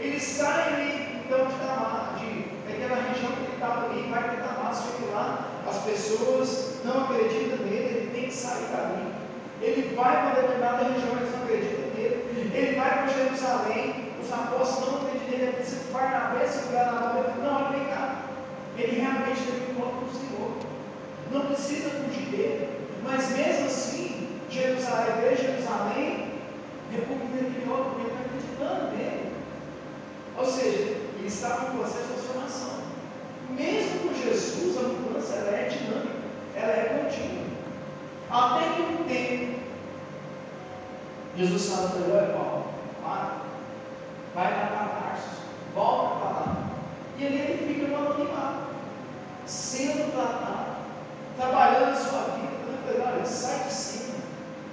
Ele 0.00 0.18
sai 0.18 0.74
ali, 0.74 1.22
então, 1.24 1.46
de 1.46 1.54
Damasco, 1.54 2.18
de, 2.18 2.42
daquela 2.66 3.02
região 3.08 3.30
que 3.30 3.44
ele 3.44 3.52
estava 3.54 3.86
ali, 3.86 4.10
vai 4.10 4.22
para 4.24 4.46
Damasco, 4.46 4.88
chega 4.98 5.12
lá, 5.12 5.48
as 5.68 5.78
pessoas 5.78 6.80
não 6.84 7.04
acreditam 7.04 7.58
nele, 7.58 7.96
ele 7.96 8.10
tem 8.12 8.24
que 8.24 8.34
sair 8.34 8.66
dali. 8.72 9.14
Ele 9.62 9.94
vai 9.94 10.32
para 10.32 10.40
determinada 10.40 10.82
região, 10.82 11.16
eles 11.16 11.30
não 11.30 11.44
acreditam 11.44 11.94
nele. 11.94 12.50
Ele 12.52 12.76
vai 12.76 12.90
para 12.90 13.06
Jerusalém, 13.06 14.12
os 14.20 14.32
apóstolos 14.32 14.88
não 14.88 14.96
acreditam 14.96 15.15
ele 15.40 15.52
precisa 15.52 15.92
Barnabé 15.92 16.46
segurar 16.46 16.92
na 16.92 17.00
mão. 17.00 17.24
Ele 17.24 17.42
não, 17.42 17.72
vem 17.72 17.84
cá. 17.86 18.22
Ele 18.76 19.00
realmente 19.00 19.40
teve 19.40 19.66
um 19.66 19.72
encontro 19.72 19.96
com 20.00 20.06
o 20.06 20.20
Senhor. 20.20 20.56
Não 21.32 21.46
precisa 21.46 21.90
fugir 21.90 22.26
dele. 22.26 22.68
Mas 23.02 23.30
mesmo 23.30 23.66
assim, 23.66 24.40
Jerusalém, 24.50 25.36
Jerusalém, 25.36 26.26
aquele 27.66 27.70
outro, 27.70 27.90
porque 27.90 28.02
ele 28.02 28.10
está 28.10 28.24
acreditando 28.24 28.96
nele. 28.96 29.32
Ou 30.36 30.44
seja, 30.44 30.78
ele 31.16 31.26
estava 31.26 31.66
em 31.66 31.76
processo 31.76 31.98
de 31.98 32.12
transformação. 32.12 32.80
Mesmo 33.50 34.00
com 34.00 34.14
Jesus, 34.14 34.76
a 34.76 34.88
mudança 34.88 35.34
ela 35.34 35.56
é 35.56 35.68
dinâmica, 35.68 36.16
ela 36.54 36.72
é 36.72 36.84
contínua. 36.84 37.46
Até 38.30 38.74
que 38.74 38.82
um 38.82 39.04
tempo, 39.04 39.60
Jesus 41.36 41.68
fala 41.70 41.90
para 41.90 42.00
ele, 42.00 42.12
olha 42.12 42.26
Paulo, 42.32 42.64
para, 43.02 43.36
vai 44.34 44.52
para 44.52 44.66
Tarsus, 44.66 45.05
volta 45.76 46.16
para 46.16 46.30
lá. 46.30 46.56
E 47.18 47.26
ali 47.26 47.36
ele 47.36 47.74
fica 47.74 47.86
no 47.88 47.96
anonimato, 47.96 48.70
sendo 49.44 50.10
tratado, 50.12 50.76
trabalhando 51.36 51.92
a 51.92 51.94
sua 51.94 52.20
vida, 52.36 53.04
olha, 53.06 53.24
sai 53.24 53.64
de 53.64 53.72
cima, 53.72 54.14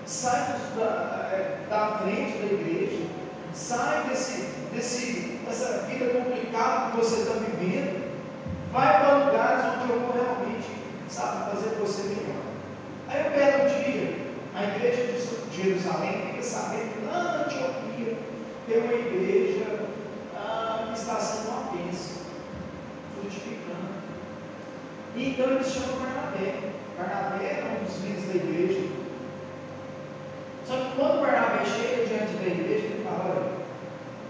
sai 0.05 0.55
da, 0.77 1.29
é, 1.31 1.57
da 1.69 1.99
frente 1.99 2.37
da 2.39 2.53
igreja, 2.53 3.03
sai 3.53 4.07
desse, 4.07 4.49
desse, 4.73 5.39
dessa 5.45 5.83
vida 5.83 6.05
complicada 6.19 6.91
que 6.91 6.97
você 6.97 7.21
está 7.21 7.33
vivendo, 7.33 8.03
Vai 8.71 8.87
para 8.87 9.25
lugares 9.25 9.65
onde 9.65 9.93
eu 9.93 9.99
vou 9.99 10.13
realmente, 10.13 10.67
sabe, 11.07 11.51
fazer 11.51 11.75
você 11.75 12.01
melhor. 12.05 12.41
Aí 13.07 13.23
eu 13.23 13.31
pego 13.31 13.65
um 13.65 13.83
dia, 13.83 14.17
a 14.55 14.63
igreja 14.63 15.13
de 15.13 15.61
Jerusalém 15.61 16.31
fica 16.31 16.41
sabendo 16.41 16.91
que 16.91 17.05
na 17.05 17.43
Antioquia 17.43 18.17
ter 18.65 18.77
uma 18.79 18.93
igreja 18.93 19.83
está 20.93 21.19
sendo 21.19 21.49
uma 21.49 21.71
bênção, 21.71 22.23
frutificando. 23.13 23.93
E 25.15 25.29
então 25.29 25.51
eles 25.51 25.67
chamam 25.67 25.99
Barnabé. 25.99 26.71
Barnabé 26.97 27.45
era 27.45 27.79
um 27.79 27.83
dos 27.83 27.97
líderes 28.01 28.27
da 28.27 28.35
igreja. 28.35 28.89
Só 30.65 30.77
que 30.77 30.95
quando 30.95 31.21
Barnabé 31.21 31.65
chega 31.65 32.07
diante 32.07 32.33
da 32.33 32.47
igreja, 32.47 32.85
ele 32.85 33.03
fala, 33.03 33.25
olha, 33.29 33.63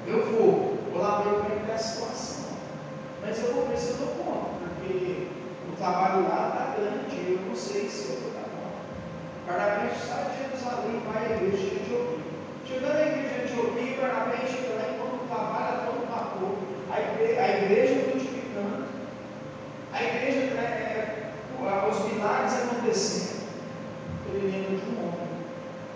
eu 0.08 0.26
vou, 0.26 0.80
vou 0.92 1.02
lá 1.02 1.22
ver 1.22 1.36
como 1.36 1.70
é 1.70 1.72
é 1.72 1.76
a 1.76 1.78
situação. 1.78 2.54
Mas 3.22 3.40
eu 3.40 3.54
vou 3.54 3.68
ver 3.68 3.78
se 3.78 3.92
eu 3.92 3.98
dou 3.98 4.08
conta, 4.26 4.50
porque 4.60 5.28
o 5.72 5.76
trabalho 5.78 6.28
lá 6.28 6.50
está 6.50 6.76
grande, 6.76 7.32
eu 7.32 7.40
não 7.48 7.56
sei 7.56 7.88
se 7.88 8.10
eu 8.10 8.20
vou 8.22 8.32
dar 8.32 8.50
conta. 8.50 8.84
Barnabé 9.48 9.94
sai 9.96 10.32
de 10.32 10.44
Jerusalém 10.44 11.02
e 11.02 11.14
vai 11.14 11.26
à 11.26 11.36
igreja 11.36 11.70
de 11.70 11.76
Etiopia. 11.76 12.24
Chegando 12.68 12.98
à 12.98 13.06
igreja 13.06 13.30
de 13.30 13.54
Etiopia, 13.54 14.02
Barnabé 14.02 14.38
chega 14.48 14.76
lá 14.76 14.90
enquanto 14.92 15.24
o 15.24 15.28
trabalho 15.28 15.78
é 15.78 16.03
a 16.92 17.00
igreja, 17.00 17.42
a 17.42 17.50
igreja 17.50 18.10
frutificando, 18.10 18.86
a 19.92 20.04
igreja, 20.04 20.40
é, 20.60 21.34
é, 21.62 21.90
os 21.90 22.12
milagres 22.12 22.54
acontecendo. 22.54 23.44
Ele 24.28 24.52
lembra 24.52 24.78
de 24.78 24.90
um 24.90 25.00
homem 25.00 25.28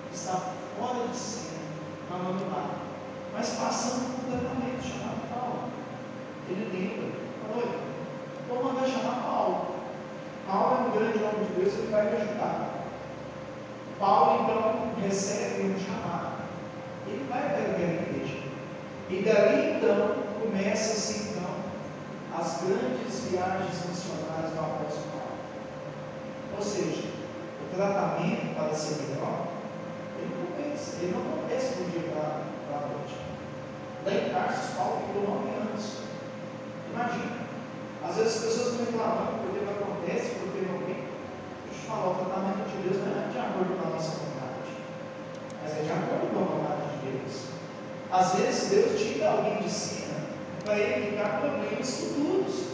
que 0.09 0.15
está 0.15 0.53
fora 0.77 1.07
de 1.07 1.15
cena, 1.15 1.59
abandonado, 2.11 2.77
mas 3.33 3.49
passando 3.49 4.15
por 4.15 4.31
tratamento 4.31 4.83
chamado 4.83 5.29
Paulo. 5.33 5.69
Ele 6.49 6.69
lembra, 6.71 7.19
falou, 7.41 7.79
vou 8.47 8.63
mandar 8.63 8.87
chamar 8.87 9.23
Paulo. 9.23 9.67
Paulo 10.47 10.75
é 10.75 10.87
um 10.87 10.91
grande 10.91 11.23
homem 11.23 11.45
de 11.45 11.61
Deus, 11.61 11.73
ele 11.73 11.91
vai 11.91 12.03
me 12.03 12.17
ajudar. 12.17 12.77
Paulo 13.99 14.43
então 14.43 14.93
recebe 15.01 15.73
um 15.73 15.79
chamado. 15.79 16.43
Ele 17.07 17.25
vai 17.29 17.41
para 17.41 17.71
aquela 17.71 17.93
igreja. 17.93 18.37
E 19.09 19.23
dali 19.23 19.77
então 19.77 20.26
começa-se 20.39 21.29
então 21.29 21.67
as 22.37 22.61
grandes 22.61 23.19
viagens 23.31 23.85
missionárias 23.89 24.51
do 24.53 24.59
apóstolo 24.59 25.07
Paulo. 25.11 25.37
Ou 26.55 26.63
seja, 26.63 27.03
o 27.61 27.75
tratamento 27.75 28.55
para 28.55 28.73
ser 28.73 29.01
melhor, 29.03 29.47
ele 30.19 30.35
não 30.37 30.47
pensa, 30.55 30.97
ele 31.01 31.13
não 31.13 31.21
acontece 31.21 31.75
do 31.75 31.91
dia 31.91 32.11
para 32.11 32.77
a 32.77 32.87
noite. 32.87 33.17
Lá 34.05 34.13
em 34.13 34.29
Tarsus, 34.29 34.75
Paulo 34.75 35.01
ficou 35.07 35.23
nove 35.23 35.49
anos. 35.57 35.97
Imagina. 36.93 37.47
Às 38.07 38.15
vezes 38.15 38.35
as 38.35 38.43
pessoas 38.43 38.67
estão 38.71 38.85
reclamando 38.85 39.41
porque 39.41 39.65
não 39.65 39.73
acontece, 39.73 40.35
porque 40.39 40.61
não 40.61 40.77
vem. 40.85 41.03
Deixa 41.65 41.73
eu 41.73 41.81
te 41.81 41.87
falar, 41.87 42.11
o 42.11 42.15
tratamento 42.15 42.69
de 42.69 42.77
Deus 42.87 43.01
não 43.03 43.17
é 43.17 43.27
de 43.27 43.39
acordo 43.39 43.73
com 43.75 43.87
a 43.87 43.91
nossa 43.91 44.11
vontade, 44.21 44.69
mas 45.61 45.71
é 45.73 45.81
de 45.81 45.91
acordo 45.91 46.29
com 46.31 46.39
a 46.39 46.47
vontade 46.53 46.85
de 46.93 47.17
Deus. 47.17 47.57
Às 48.11 48.35
vezes 48.35 48.69
Deus 48.69 49.01
tira 49.01 49.31
alguém 49.31 49.57
de 49.57 49.69
cima 49.69 50.07
para 50.67 50.79
evitar 50.79 51.39
problemas 51.39 51.89
futuros. 51.89 52.67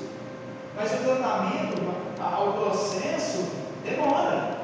Mas 0.76 0.92
o 0.92 0.98
tratamento, 1.04 1.78
o 1.80 2.54
processo, 2.54 3.52
demora. 3.86 4.58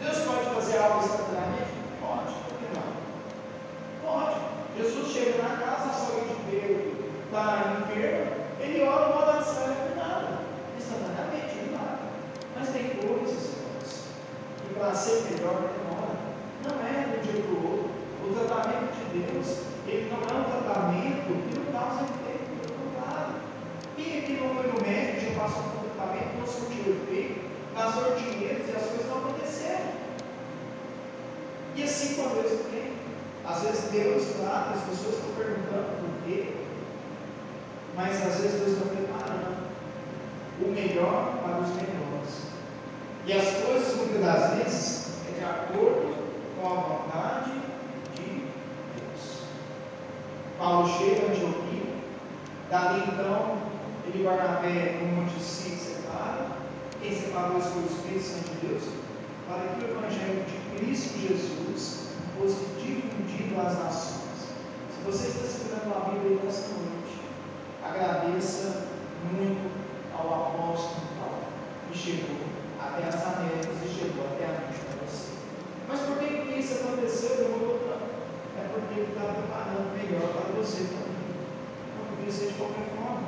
Deus 0.00 0.18
pode 0.20 0.54
fazer 0.54 0.78
algo 0.78 1.04
instantaneamente? 1.04 1.76
Pode, 2.00 2.32
por 2.48 2.58
que 2.58 2.74
não? 2.74 4.10
Pode. 4.10 4.40
Jesus 4.78 5.12
chega 5.12 5.42
na 5.42 5.56
casa, 5.58 5.92
sogra 5.92 6.24
de 6.24 6.50
Pedro 6.50 6.96
está 7.26 7.76
enferma, 7.82 8.32
ele 8.60 8.82
ora, 8.84 9.08
não 9.08 9.26
dá 9.26 9.42
certo, 9.42 9.94
nada. 9.94 10.38
Instantaneamente, 10.78 11.70
não 11.70 11.78
nada. 11.78 11.98
Mas 12.58 12.68
tem 12.70 12.88
coisas, 12.88 13.52
irmãos, 13.52 14.04
que 14.66 14.74
para 14.74 14.94
ser 14.94 15.30
melhor 15.30 15.60
demora. 15.60 16.16
Não 16.64 16.86
é 16.86 17.04
de 17.04 17.18
um 17.18 17.32
dia 17.32 17.42
para 17.42 17.52
o 17.52 17.70
outro. 17.70 17.90
O 18.24 18.34
tratamento 18.34 18.94
de 19.12 19.20
Deus, 19.20 19.58
ele 19.86 20.10
não 20.10 20.20
é 20.22 20.40
um 20.40 20.44
tratamento 20.44 21.26
que 21.26 21.58
não 21.58 21.72
causa. 21.72 22.15
Quem 23.96 24.18
aqui 24.18 24.38
não 24.40 24.54
foi 24.54 24.70
no 24.70 24.80
médico, 24.80 25.40
passou 25.40 25.62
um 25.62 25.88
tratamento, 25.88 26.38
não 26.38 26.46
surtiu 26.46 26.92
efeito, 26.92 27.40
gastou 27.74 28.14
dinheiro 28.14 28.62
e 28.68 28.76
as 28.76 28.86
coisas 28.86 29.06
não 29.08 29.18
aconteceram. 29.18 29.90
E 31.74 31.82
assim 31.82 32.14
com 32.14 32.28
Deus 32.28 32.60
também. 32.62 32.92
Às 33.48 33.62
vezes 33.62 33.90
Deus 33.92 34.24
trata, 34.40 34.74
as 34.74 34.82
pessoas 34.82 35.14
estão 35.14 35.34
perguntando 35.36 36.00
por 36.00 36.26
quê, 36.26 36.52
mas 37.94 38.16
às 38.26 38.40
vezes 38.40 38.60
Deus 38.60 38.72
está 38.72 38.86
preparando 38.86 39.56
o 40.60 40.68
melhor 40.68 41.38
para 41.42 41.60
os 41.60 41.68
melhores. 41.68 41.96
E 43.24 43.32
as 43.32 43.64
coisas, 43.64 43.96
muitas 43.96 44.20
das 44.20 44.54
vezes, 44.54 45.08
é 45.28 45.38
de 45.38 45.44
acordo 45.44 46.14
com 46.60 46.66
a 46.66 46.74
vontade 46.74 47.52
de 48.14 48.22
Deus. 48.96 49.42
Paulo 50.58 50.88
chega 50.88 51.26
a 51.26 51.30
Antioquia, 51.30 51.94
dali 52.68 53.04
então, 53.06 53.65
ele 54.06 54.24
Barnabé, 54.24 55.00
no 55.00 55.22
Monte 55.22 55.40
Sim, 55.40 55.76
separa. 55.76 56.46
Quem 57.00 57.14
separou 57.14 57.58
isso 57.58 57.70
foi 57.70 57.82
o 57.82 57.86
Espírito 57.86 58.24
Santo 58.24 58.50
de 58.50 58.66
Deus, 58.66 58.82
para 59.48 59.74
que 59.74 59.84
o 59.84 59.90
Evangelho 59.90 60.44
de 60.44 60.78
Cristo 60.78 61.18
Jesus 61.18 62.08
fosse 62.38 62.66
difundido 62.80 63.60
às 63.60 63.78
nações. 63.78 64.54
Se 64.94 65.02
você 65.04 65.28
está 65.28 65.46
segurando 65.46 65.96
a 65.96 66.10
Bíblia 66.10 66.38
nesta 66.44 66.68
noite, 66.68 67.20
agradeça 67.82 68.86
muito 69.32 69.70
ao 70.14 70.46
apóstolo 70.46 71.06
Paulo, 71.18 71.44
que 71.90 71.98
chegou 71.98 72.36
até 72.80 73.08
as 73.08 73.14
Américas 73.14 73.76
e 73.84 73.88
chegou 73.88 74.26
até 74.26 74.44
a 74.44 74.60
noite 74.60 74.80
para 74.86 75.06
você. 75.06 75.32
Mas 75.88 76.00
por 76.00 76.18
que, 76.18 76.58
isso 76.58 76.74
aconteceu? 76.74 77.36
Demorou 77.36 77.78
tanto. 77.80 78.16
É 78.58 78.68
porque 78.72 79.00
ele 79.00 79.12
está 79.12 79.32
preparando 79.32 79.94
melhor 79.96 80.32
para 80.32 80.52
você 80.56 80.84
também. 80.84 81.16
Não 81.98 82.16
podia 82.16 82.32
ser 82.32 82.46
de 82.46 82.54
qualquer 82.54 82.86
forma. 82.96 83.25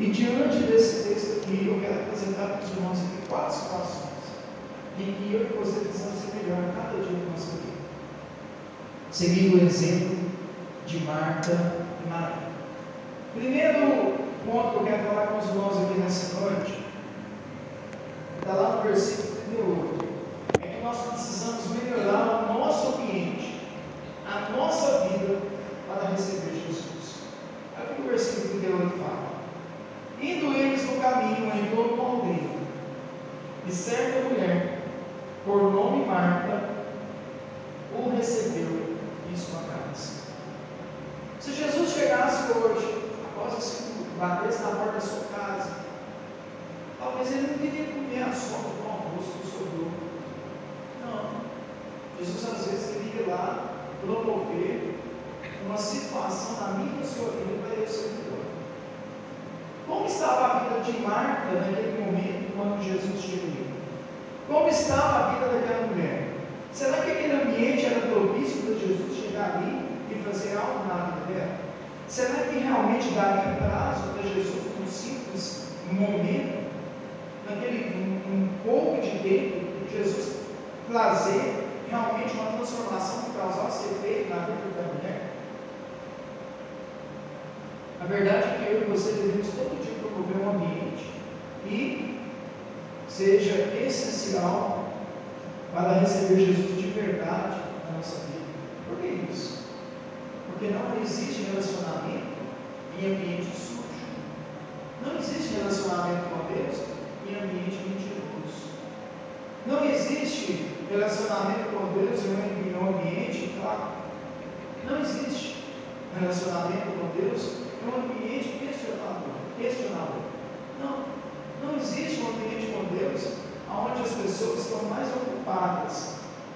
E 0.00 0.10
diante 0.10 0.58
desse 0.58 1.08
texto 1.08 1.38
aqui, 1.38 1.66
eu 1.66 1.80
quero 1.80 2.02
apresentar 2.02 2.58
para 2.58 2.64
os 2.64 2.70
irmãos 2.70 2.98
aqui 2.98 3.28
quatro 3.28 3.54
situações 3.54 4.08
em 5.00 5.12
que 5.12 5.34
eu 5.34 5.42
e 5.42 5.58
você 5.58 5.80
precisamos 5.80 6.20
ser 6.20 6.36
melhor 6.36 6.74
cada 6.74 7.02
dia 7.02 7.18
da 7.18 7.30
nossa 7.30 7.52
vida 7.52 7.78
seguindo 9.10 9.56
o 9.56 9.66
exemplo 9.66 10.16
de 10.86 11.00
Marta 11.00 11.52
e 12.04 12.08
Maria. 12.08 12.48
Primeiro 13.34 14.14
ponto 14.44 14.70
que 14.70 14.76
eu 14.76 14.84
quero 14.84 15.08
falar 15.08 15.26
com 15.28 15.38
os 15.38 15.48
irmãos 15.48 15.76
aqui 15.84 15.98
nessa 15.98 16.40
noite, 16.40 16.78
está 18.38 18.52
lá 18.52 18.76
no 18.76 18.82
versículo 18.82 19.38
38, 19.46 20.04
é 20.62 20.68
que 20.68 20.84
nós 20.84 20.98
precisamos 21.08 21.82
melhorar 21.82 22.50
o 22.50 22.52
nosso 22.54 22.57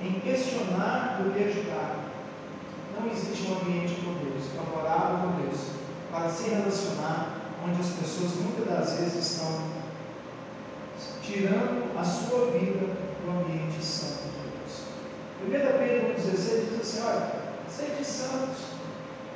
em 0.01 0.21
questionar 0.21 1.21
do 1.23 1.33
que 1.33 1.45
ajudar. 1.45 1.97
Não 2.99 3.11
existe 3.11 3.51
um 3.51 3.61
ambiente 3.61 4.01
com 4.03 4.15
Deus, 4.15 4.45
favorável 4.55 5.19
com 5.19 5.43
Deus, 5.43 5.61
para 6.11 6.29
se 6.29 6.51
relacionar, 6.51 7.37
onde 7.65 7.81
as 7.81 7.89
pessoas 7.89 8.33
muitas 8.37 8.67
das 8.67 8.99
vezes 8.99 9.33
estão 9.33 9.83
tirando 11.23 11.99
a 11.99 12.05
sua 12.05 12.51
vida 12.51 12.95
do 13.25 13.31
ambiente 13.31 13.83
santo 13.83 14.25
de 14.25 14.41
Deus. 14.51 14.83
1 15.47 15.51
Pedro 15.51 16.21
1,16 16.21 16.69
diz 16.71 16.81
assim: 16.81 17.03
olha, 17.07 17.33
sede 17.69 18.05
santos, 18.05 18.59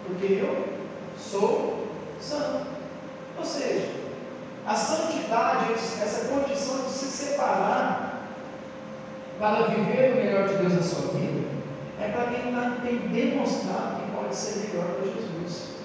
porque 0.06 0.26
eu 0.26 0.78
sou 1.18 1.88
santo. 2.20 2.66
Ou 3.38 3.44
seja, 3.44 3.94
a 4.66 4.74
santidade, 4.74 5.72
essa 5.72 6.28
condição 6.28 6.84
de 6.84 6.90
se 6.90 7.06
separar 7.06 8.05
para 9.38 9.66
viver 9.68 10.12
o 10.12 10.16
melhor 10.16 10.48
de 10.48 10.54
Deus 10.54 10.74
na 10.74 10.82
sua 10.82 11.12
vida, 11.18 11.46
é 12.00 12.08
para 12.08 12.26
quem 12.26 12.52
tá, 12.52 12.78
tem 12.82 12.98
demonstrado 13.08 14.00
que 14.00 14.16
pode 14.16 14.34
ser 14.34 14.68
melhor 14.68 14.96
que 15.02 15.08
Jesus. 15.08 15.76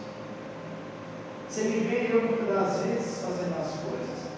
Você 1.48 1.64
me 1.64 1.80
vê 1.82 2.10
eu 2.14 2.22
muitas 2.22 2.86
vezes 2.86 3.24
fazendo 3.26 3.60
as 3.60 3.72
coisas, 3.82 4.32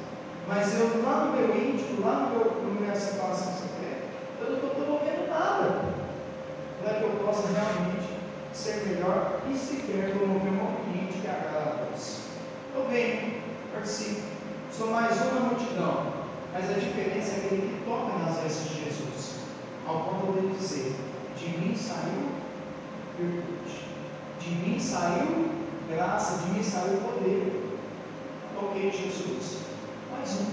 mas 0.47 0.79
eu 0.79 1.03
lá 1.03 1.25
no 1.25 1.37
meu 1.37 1.55
íntimo, 1.55 2.05
lá 2.05 2.15
no 2.15 2.29
meu, 2.29 2.61
no 2.63 2.81
minha 2.81 2.95
separação 2.95 3.53
secreta, 3.53 4.03
eu 4.41 4.49
não 4.49 4.55
estou 4.55 4.69
promovendo 4.71 5.29
nada 5.29 5.93
para 6.81 6.93
que 6.95 7.03
eu 7.03 7.09
possa 7.23 7.47
realmente 7.47 8.09
ser 8.51 8.87
melhor 8.87 9.41
e 9.49 9.55
sequer 9.55 10.11
promover 10.11 10.51
um 10.51 10.67
ambiente 10.67 11.21
que 11.21 11.27
agrada 11.27 11.71
a 11.71 11.85
Deus. 11.85 12.19
Eu 12.75 12.87
venho, 12.89 13.41
participo, 13.71 14.33
Sou 14.75 14.87
mais 14.87 15.21
uma 15.21 15.49
multidão, 15.49 16.22
mas 16.53 16.69
a 16.69 16.73
diferença 16.73 17.31
é 17.31 17.45
aquele 17.45 17.61
que 17.61 17.85
toca 17.85 18.19
nas 18.19 18.37
vestes 18.37 18.69
de 18.69 18.85
Jesus, 18.85 19.35
ao 19.87 20.03
ponto 20.03 20.39
de 20.39 20.55
dizer: 20.55 20.95
De 21.35 21.49
mim 21.57 21.75
saiu 21.75 22.29
virtude, 23.17 23.79
de 24.39 24.49
mim 24.51 24.79
saiu 24.79 25.49
graça, 25.89 26.45
de 26.45 26.51
mim 26.51 26.63
saiu 26.63 26.97
poder. 26.97 27.61
Toquei 28.53 28.91
Jesus, 28.91 29.61
mais 30.11 30.31
um, 30.39 30.45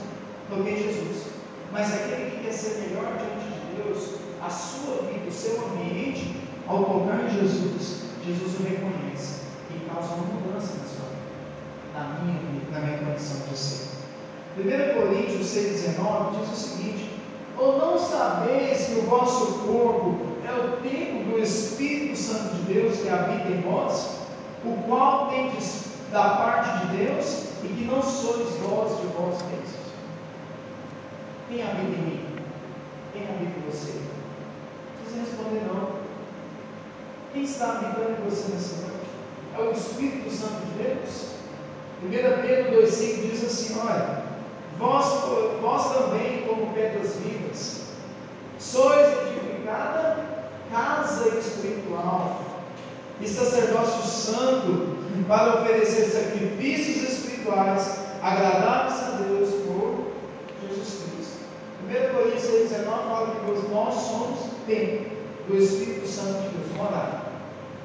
toquei 0.49 0.77
Jesus. 0.77 1.27
Mas 1.71 1.93
aquele 1.93 2.31
que 2.31 2.45
quer 2.45 2.53
ser 2.53 2.81
melhor 2.81 3.13
diante 3.19 3.61
de 3.61 3.83
Deus, 3.83 4.21
a 4.43 4.49
sua 4.49 5.03
vida, 5.03 5.29
o 5.29 5.33
seu 5.33 5.67
ambiente, 5.67 6.35
ao 6.67 6.85
tocar 6.85 7.25
em 7.25 7.31
Jesus, 7.31 8.05
Jesus 8.25 8.59
o 8.59 8.63
reconhece 8.63 9.43
e 9.71 9.89
causa 9.89 10.15
uma 10.15 10.25
mudança 10.25 10.75
na 10.79 10.85
sua 10.85 11.11
vida, 11.11 11.95
na 11.95 12.21
minha 12.21 12.39
vida, 12.41 12.73
na 12.73 12.81
minha 12.81 12.99
condição 12.99 13.47
de 13.49 13.57
ser. 13.57 14.00
1 14.57 14.63
Coríntios 14.95 15.47
6,19 15.47 16.41
diz 16.41 16.53
o 16.53 16.57
seguinte: 16.57 17.11
Ou 17.57 17.79
não 17.79 17.99
sabeis 17.99 18.87
que 18.87 18.99
o 18.99 19.03
vosso 19.03 19.61
corpo 19.61 20.27
é 20.45 20.53
o 20.53 20.77
templo 20.79 21.33
do 21.33 21.39
Espírito 21.39 22.19
Santo 22.19 22.57
de 22.57 22.75
Deus 22.75 22.99
que 22.99 23.09
habita 23.09 23.49
em 23.49 23.61
vós, 23.61 24.17
o 24.65 24.77
qual 24.89 25.29
tendes 25.29 25.85
da 26.11 26.31
parte 26.31 26.87
de 26.87 26.97
Deus 26.97 27.45
e 27.63 27.69
que 27.69 27.85
não 27.85 28.03
sois 28.03 28.49
vós 28.57 29.01
de 29.01 29.07
vós 29.09 29.37
mesmos? 29.43 29.81
Quem 31.49 31.63
habita 31.63 31.83
em 31.83 32.03
mim? 32.03 32.27
Quem 33.13 33.23
habita 33.23 33.53
em 33.57 33.71
você? 33.71 34.01
Você 35.05 35.21
responder 35.21 35.63
não. 35.73 36.01
Quem 37.33 37.45
está 37.45 37.73
habitando 37.73 38.17
em 38.19 38.29
você 38.29 38.53
nessa 38.53 38.83
noite? 38.83 39.11
É 39.57 39.61
o 39.61 39.71
Espírito 39.71 40.31
Santo 40.31 40.67
de 40.67 40.83
Deus? 40.83 41.31
1 42.03 42.09
Pedro 42.43 42.83
2,5 42.83 43.31
diz 43.31 43.45
assim: 43.45 43.79
Olha, 43.79 44.30
Vós, 44.81 45.05
vós 45.61 45.93
também, 45.93 46.47
como 46.49 46.73
pedras 46.73 47.17
vivas, 47.17 47.83
sois 48.59 49.09
edificada 49.27 50.17
casa 50.73 51.29
espiritual 51.39 52.41
e 53.21 53.29
sacerdócio 53.29 54.03
santo 54.03 54.97
para 55.29 55.61
oferecer 55.61 56.07
sacrifícios 56.07 57.11
espirituais 57.11 57.99
agradáveis 58.23 59.03
a 59.03 59.11
Deus 59.23 59.51
por 59.67 60.13
Jesus 60.67 61.03
Cristo. 61.03 61.41
1 61.87 62.15
Coríntios 62.15 62.45
6,19 62.45 62.85
fala 62.85 63.37
que 63.37 63.71
nós 63.71 63.95
somos 63.95 64.39
templo 64.67 65.11
do 65.47 65.57
Espírito 65.59 66.09
Santo 66.09 66.41
de 66.41 66.49
Deus, 66.49 66.77
morada. 66.77 67.21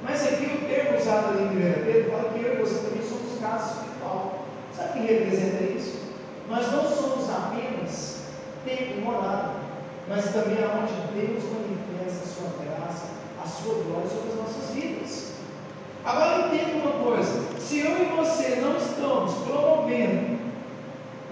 Mas 0.02 0.26
aqui 0.26 0.46
o 0.46 0.68
termo 0.68 0.98
usado 0.98 1.28
ali 1.30 1.42
em 1.42 1.80
1 1.80 1.84
Pedro 1.84 2.10
fala 2.10 2.32
que 2.32 2.42
eu 2.42 2.54
e 2.54 2.56
você 2.56 2.74
também 2.76 3.02
somos 3.02 3.38
casa 3.38 3.72
espiritual. 3.72 4.46
Sabe 4.74 4.88
o 4.88 4.92
que 4.92 5.12
representa 5.12 5.62
isso? 5.64 5.95
Nós 6.48 6.70
não 6.70 6.84
somos 6.84 7.28
apenas 7.28 8.18
tempo 8.64 9.00
morado, 9.00 9.56
mas 10.08 10.32
também 10.32 10.58
aonde 10.62 10.92
Deus 11.12 11.42
manifesta 11.44 12.22
a 12.22 12.28
sua 12.28 12.64
graça, 12.64 13.06
a 13.42 13.46
sua 13.46 13.82
glória 13.82 14.08
sobre 14.08 14.30
as 14.30 14.36
nossas 14.36 14.74
vidas. 14.74 15.32
Agora 16.04 16.46
entenda 16.46 16.76
uma 16.76 17.04
coisa: 17.04 17.58
se 17.58 17.80
eu 17.80 17.98
e 18.00 18.16
você 18.16 18.60
não 18.60 18.76
estamos 18.76 19.34
promovendo 19.44 20.38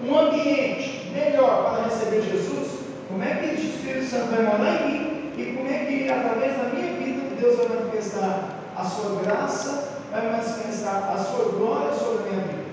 um 0.03 0.19
ambiente 0.19 1.11
melhor 1.13 1.63
para 1.63 1.83
receber 1.85 2.21
Jesus, 2.21 2.79
como 3.07 3.23
é 3.23 3.35
que 3.35 3.45
o 3.45 3.69
Espírito 3.69 4.05
Santo 4.05 4.35
vai 4.35 4.43
morar 4.43 4.81
em 4.81 4.91
mim? 4.91 5.31
E 5.37 5.55
como 5.55 5.69
é 5.69 5.85
que 5.85 6.09
através 6.09 6.57
da 6.57 6.63
minha 6.65 6.93
vida 6.93 7.35
Deus 7.39 7.57
vai 7.57 7.69
manifestar 7.69 8.59
a 8.75 8.83
sua 8.83 9.21
graça, 9.21 9.99
vai 10.11 10.29
manifestar 10.29 11.13
a 11.13 11.17
sua 11.17 11.51
glória 11.53 11.93
sobre 11.93 12.27
a 12.27 12.31
minha 12.31 12.47
vida? 12.47 12.64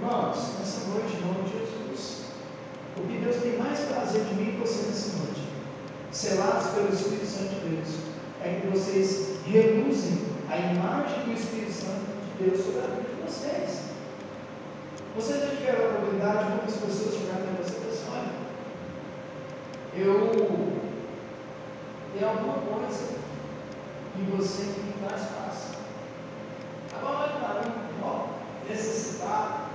Irmãos, 0.00 0.54
nessa 0.60 0.86
noite, 0.90 1.16
em 1.16 1.26
nome 1.26 1.42
de 1.42 1.58
Jesus, 1.58 2.26
o 2.96 3.00
que 3.00 3.18
Deus 3.18 3.42
tem 3.42 3.58
mais 3.58 3.80
prazer 3.80 4.22
de 4.26 4.34
mim 4.36 4.54
e 4.54 4.60
você 4.60 4.86
nessa 4.86 5.18
noite, 5.18 5.42
selados 6.12 6.68
pelo 6.68 6.94
Espírito 6.94 7.26
Santo 7.26 7.54
de 7.56 7.68
Deus, 7.68 7.88
é 8.40 8.60
que 8.60 8.68
vocês 8.68 9.40
reluzem 9.44 10.20
a 10.48 10.56
imagem 10.56 11.24
do 11.24 11.32
Espírito 11.32 11.72
Santo 11.72 12.06
de 12.38 12.44
Deus 12.44 12.64
sobre 12.64 12.78
a 12.78 12.86
vida 12.86 13.08
de 13.08 13.22
vocês. 13.26 13.88
Vocês 15.16 15.40
já 15.40 15.56
tiveram 15.56 15.84
a 15.84 15.88
oportunidade, 15.88 16.50
muitas 16.50 16.76
pessoas 16.76 17.16
chegaram 17.16 17.46
para 17.46 17.64
você 17.64 17.74
e 17.74 17.90
assim, 17.90 18.06
olha, 18.14 18.32
eu 19.96 20.14
tenho 22.14 22.28
alguma 22.30 22.58
coisa 22.58 23.18
que 24.14 24.22
você 24.30 24.62
me 24.62 24.92
traz 25.04 25.22
paz. 25.22 25.56
Agora 26.94 27.18
olha 27.18 27.40
para 27.40 27.68
mim, 27.68 27.74
ó, 28.00 28.26
necessitado, 28.68 29.68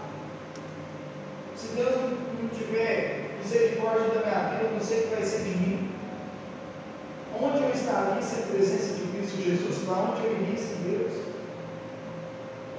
se 1.73 1.81
Deus 1.81 1.95
não 1.95 2.49
tiver 2.49 3.37
misericórdia 3.41 4.09
da 4.09 4.21
minha 4.21 4.49
vida, 4.49 4.71
não 4.73 4.79
sei 4.79 4.99
o 4.99 5.03
que 5.03 5.15
vai 5.15 5.23
ser 5.23 5.43
de 5.43 5.49
mim. 5.49 5.89
Onde 7.41 7.63
eu 7.63 7.71
estaria 7.71 8.21
sem 8.21 8.43
a 8.43 8.47
presença 8.47 8.93
de 8.93 9.07
Cristo 9.07 9.41
Jesus? 9.41 9.83
Para 9.83 10.03
onde 10.03 10.23
eu 10.23 10.33
iria 10.33 10.57
sem 10.57 10.77
Deus? 10.83 11.13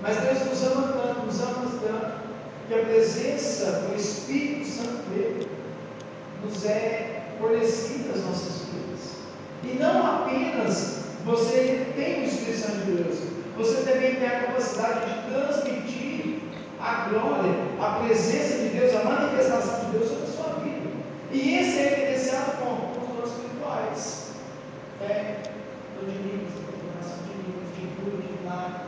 Mas 0.01 0.17
Deus 0.19 0.47
nos 0.47 0.63
ama 0.65 0.93
tanto, 0.93 1.27
nos 1.27 1.41
ama 1.41 1.71
tanto, 1.83 2.25
que 2.69 2.75
a 2.75 2.85
presença 2.85 3.89
do 3.89 3.97
Espírito 3.97 4.69
Santo 4.69 5.11
dele 5.11 5.49
nos 6.45 6.65
é 6.65 7.31
fornecida 7.41 8.13
às 8.15 8.25
nossas 8.25 8.69
vidas. 8.69 9.17
E 9.65 9.77
não 9.77 10.23
apenas 10.23 11.01
você 11.25 11.87
tem 11.97 12.23
o 12.23 12.25
Espírito 12.27 12.59
Santo 12.59 12.85
de 12.85 12.93
Deus, 12.93 13.19
você 13.57 13.91
também 13.91 14.15
tem 14.17 14.29
a 14.29 14.41
capacidade 14.41 15.15
de 15.15 15.31
transmitir 15.33 16.39
a 16.79 17.09
glória, 17.09 17.64
a 17.81 18.05
presença 18.05 18.59
de 18.59 18.69
Deus, 18.69 18.95
a 18.95 19.05
manifestação 19.05 19.87
de 19.87 19.99
Deus 19.99 20.09
sobre 20.09 20.25
a 20.25 20.27
sua 20.27 20.55
vida. 20.61 20.91
E 21.31 21.55
esse 21.57 21.79
é 21.79 21.93
evidenciado 21.93 22.53
com, 22.59 23.01
os 23.01 23.09
dons 23.09 23.31
espirituais. 23.31 24.31
Fé, 24.99 25.43
dom 26.01 26.07
de 26.07 26.19
línguas, 26.19 26.53
interpretação 26.55 27.19
de 27.25 27.35
línguas, 27.43 27.69
de 27.75 27.87
cura, 27.97 28.23
de 28.23 28.43
milagre. 28.43 28.81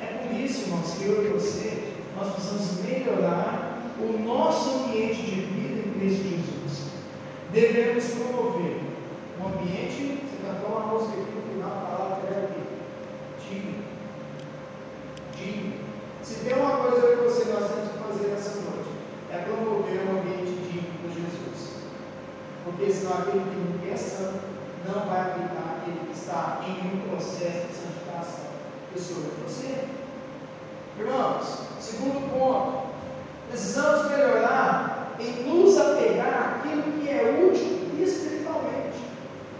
É 0.00 0.06
por 0.06 0.40
isso, 0.40 0.62
irmãos, 0.62 0.94
que 0.98 1.04
eu 1.04 1.24
e 1.24 1.28
você, 1.28 1.94
nós 2.16 2.32
precisamos 2.34 2.84
melhorar 2.84 3.82
o 3.98 4.18
nosso 4.24 4.84
ambiente 4.84 5.22
de 5.22 5.40
vida 5.40 5.88
em 5.88 5.92
Cristo 5.98 6.24
Jesus. 6.24 6.90
Devemos 7.52 8.04
promover 8.04 8.80
um 9.40 9.46
ambiente, 9.46 10.20
você 10.22 10.46
cantou 10.46 10.76
uma 10.76 10.86
música 10.92 11.20
aqui 11.20 11.30
no 11.34 11.42
final, 11.52 11.86
falar 11.88 12.18
até 12.18 12.46
aqui, 12.46 12.60
digno, 13.48 13.72
digno 13.72 13.83
se 16.44 16.50
tem 16.50 16.62
uma 16.62 16.76
coisa 16.76 17.16
que 17.16 17.22
você 17.22 17.44
temos 17.46 17.70
que 17.70 17.98
fazer 18.06 18.28
nessa 18.28 18.60
noite, 18.60 18.90
é 19.32 19.38
promover 19.38 20.06
um 20.06 20.20
ambiente 20.20 20.60
digno 20.70 21.08
de 21.08 21.14
Jesus. 21.14 21.70
Porque 22.64 22.92
senão 22.92 23.12
aquele 23.12 23.80
que 23.80 23.98
santo 23.98 24.40
não 24.86 25.06
vai 25.06 25.22
aplicar 25.22 25.78
aquele 25.78 26.00
que 26.06 26.12
está 26.12 26.60
em 26.66 26.98
um 26.98 27.08
processo 27.08 27.68
de 27.68 27.74
santificação. 27.74 28.44
Eu 28.94 29.00
sou 29.00 29.16
você. 29.42 29.88
Irmãos, 30.98 31.60
segundo 31.80 32.30
ponto, 32.30 32.88
precisamos 33.48 34.10
melhorar 34.10 35.16
em 35.18 35.48
nos 35.48 35.78
apegar 35.78 36.60
àquilo 36.60 36.82
que 37.00 37.08
é 37.08 37.48
útil 37.50 38.04
espiritualmente. 38.04 38.98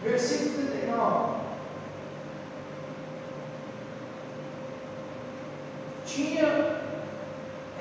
Versículo 0.03 0.67
39. 0.67 1.44
Tinha 6.15 6.77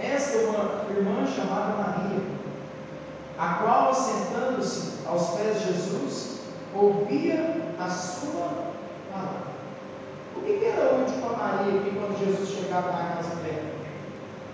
esta 0.01 0.39
uma 0.39 0.85
irmã 0.89 1.25
chamada 1.25 1.75
Maria, 1.75 2.19
a 3.37 3.53
qual, 3.55 3.93
sentando-se 3.93 5.05
aos 5.05 5.29
pés 5.37 5.59
de 5.59 5.73
Jesus, 5.73 6.39
ouvia 6.73 7.61
a 7.79 7.89
sua 7.89 8.49
palavra. 9.11 9.53
O 10.35 10.41
que, 10.41 10.57
que 10.57 10.65
era 10.65 10.95
útil 10.95 11.21
para 11.21 11.37
Maria 11.37 11.79
aqui 11.79 11.91
quando 11.91 12.19
Jesus 12.19 12.49
chegava 12.49 12.91
na 12.91 13.15
casa 13.15 13.35
dela? 13.35 13.73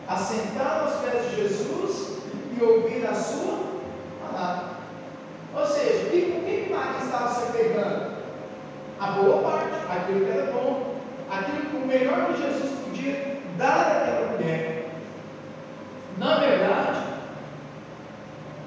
Assentar 0.07 0.81
aos 0.83 0.95
pés 1.01 1.29
de 1.29 1.35
Jesus 1.37 2.17
e 2.57 2.63
ouvir 2.63 3.05
a 3.07 3.13
sua 3.13 3.59
palavra. 4.21 4.79
Ou 5.55 5.65
seja, 5.65 6.07
o 6.07 6.09
que, 6.09 6.65
que 6.65 6.73
Maria 6.73 7.03
estava 7.03 7.33
se 7.33 7.51
pegando? 7.53 8.19
A 8.99 9.11
boa 9.11 9.41
parte, 9.41 9.75
aquilo 9.89 10.25
que 10.25 10.31
era 10.31 10.51
bom, 10.51 10.95
aquilo 11.31 11.69
que 11.69 11.77
o 11.77 11.87
melhor 11.87 12.27
que 12.27 12.41
Jesus 12.41 12.71
podia 12.83 13.28
dar 13.59 14.01
àquela 14.01 14.31
mulher. 14.31 14.89
Na 16.17 16.39
verdade, 16.39 16.99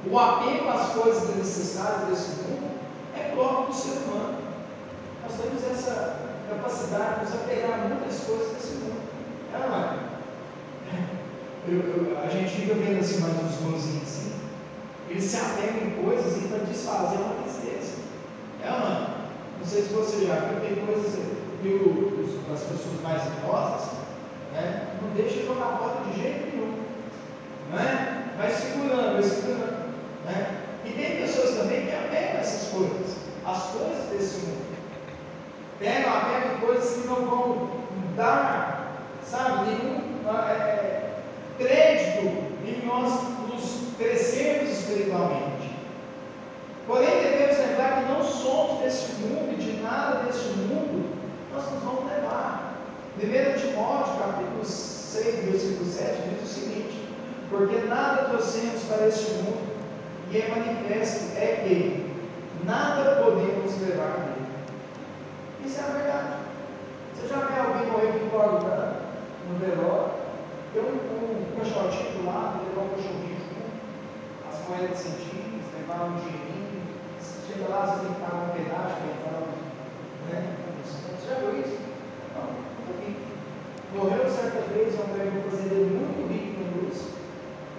o 0.09 0.19
apego 0.19 0.69
às 0.69 0.93
coisas 0.93 1.37
necessárias 1.37 2.09
desse 2.09 2.43
mundo 2.43 2.71
é 3.17 3.35
próprio 3.35 3.67
do 3.67 3.75
ser 3.75 3.99
humano. 4.05 4.39
Nós 5.23 5.33
temos 5.41 5.65
essa 5.65 6.17
capacidade 6.49 7.21
de 7.21 7.25
nos 7.25 7.35
apegar 7.35 7.73
a 7.73 7.89
muitas 7.89 8.21
coisas 8.21 8.53
desse 8.53 8.75
mundo. 8.75 9.01
É, 9.55 9.69
não 9.69 9.77
é? 9.77 10.13
Eu, 11.69 11.79
eu, 11.79 12.19
a 12.23 12.29
gente 12.29 12.61
fica 12.61 12.75
vendo 12.75 13.01
assim 13.01 13.21
mais 13.21 13.35
uns 13.35 13.57
bonzinhos 13.57 14.03
assim. 14.03 14.33
Eles 15.09 15.25
se 15.25 15.37
apegam 15.37 15.89
em 15.89 16.05
coisas 16.05 16.37
e 16.37 16.49
para 16.49 16.65
desfazer 16.65 17.17
uma 17.17 17.43
tristeza. 17.43 18.03
É 18.65 18.73
ou 18.73 18.81
não? 18.81 19.01
Não 19.61 19.67
sei 19.67 19.83
se 19.83 19.93
você 19.93 20.27
já 20.27 20.35
viu, 20.41 20.61
tem 20.61 20.85
coisas 20.85 21.15
que 21.63 22.53
as 22.53 22.61
pessoas 22.61 23.01
mais 23.03 23.23
idosas 23.27 24.02
né, 24.53 24.87
não 25.01 25.11
deixa 25.11 25.45
jogar 25.45 25.79
fora 25.79 26.05
de 26.05 26.21
jeito 26.21 26.57
nenhum. 26.57 26.75
Não 27.71 27.79
é? 27.79 28.25
Vai 28.37 28.51
segurando, 28.51 29.13
vai 29.15 29.23
segurando. 29.23 29.83
Né? 30.25 30.59
E 30.85 30.91
tem 30.91 31.23
pessoas 31.23 31.57
também 31.57 31.87
que 31.87 31.95
apegam 31.95 32.41
essas 32.41 32.69
coisas, 32.71 33.17
as 33.47 33.63
coisas 33.65 34.11
desse 34.11 34.47
mundo. 34.47 34.63
Pegam, 35.79 36.13
apegam 36.13 36.61
coisas 36.61 36.95
que 36.95 37.09
não 37.09 37.27
vão 37.27 37.71
dar, 38.17 38.93
sabe, 39.25 39.71
nenhum 39.71 40.29
é, 40.29 41.15
crédito 41.59 42.27
em 42.65 42.87
nós 42.87 43.13
nos 43.49 43.97
crescermos 43.97 44.71
espiritualmente. 44.71 45.73
Porém, 46.87 47.23
devemos 47.23 47.59
lembrar 47.59 48.03
que 48.03 48.13
não 48.13 48.23
somos 48.23 48.81
desse 48.83 49.13
mundo 49.23 49.53
e 49.53 49.63
de 49.63 49.83
nada 49.83 50.25
deste 50.25 50.49
mundo 50.59 51.17
nós 51.53 51.71
nos 51.71 51.83
vamos 51.83 52.11
levar. 52.11 52.62
1 53.15 53.61
Timóteo, 53.61 54.19
capítulo 54.19 54.65
6, 54.65 55.45
versículo 55.45 55.85
7, 55.85 56.31
diz 56.31 56.51
o 56.51 56.55
seguinte: 56.55 57.09
Porque 57.51 57.77
nada 57.83 58.25
trouxemos 58.31 58.85
para 58.85 59.07
este 59.07 59.33
mundo, 59.33 59.71
e 60.31 60.41
é 60.41 60.49
manifesto 60.49 61.37
é 61.37 61.63
que 61.63 62.11
nada 62.65 63.23
podemos 63.23 63.79
levar 63.83 64.19
nele. 64.19 64.47
Isso 65.63 65.79
é 65.81 65.85
a 65.85 65.93
verdade. 65.93 66.35
Você 67.15 67.29
já 67.29 67.37
vê 67.37 67.61
alguém 67.61 67.93
morrer 67.93 68.19
com 68.19 68.31
cordão 68.31 68.97
no 69.47 69.59
velório? 69.59 70.13
Tem 70.73 70.83
um, 70.83 70.87
um, 70.87 71.57
caixotinho 71.59 72.13
do 72.13 72.27
lado, 72.27 72.65
levar 72.67 72.81
um 72.81 72.89
cachorrinho 72.97 73.37
junto, 73.37 73.69
as 74.49 74.69
moedas 74.69 74.99
centímetros, 74.99 75.69
levar 75.77 76.07
um 76.07 76.17
dinheirinho. 76.17 76.83
Chega 77.47 77.69
lá, 77.69 77.87
você 77.87 78.07
tem 78.07 78.15
que 78.15 78.21
pagar 78.23 78.43
um 78.43 78.57
pedaço 78.57 78.97
para 78.97 79.13
entrar, 79.13 79.43
né? 80.31 80.57
Você 80.83 81.29
já 81.29 81.35
viu. 81.41 81.52
Morreu 83.95 84.31
certa 84.31 84.61
vez 84.73 84.95
um 84.95 85.51
fazendeiro 85.51 85.91
muito 85.91 86.33
rico 86.33 86.61
no 86.65 86.89
luz. 86.89 86.99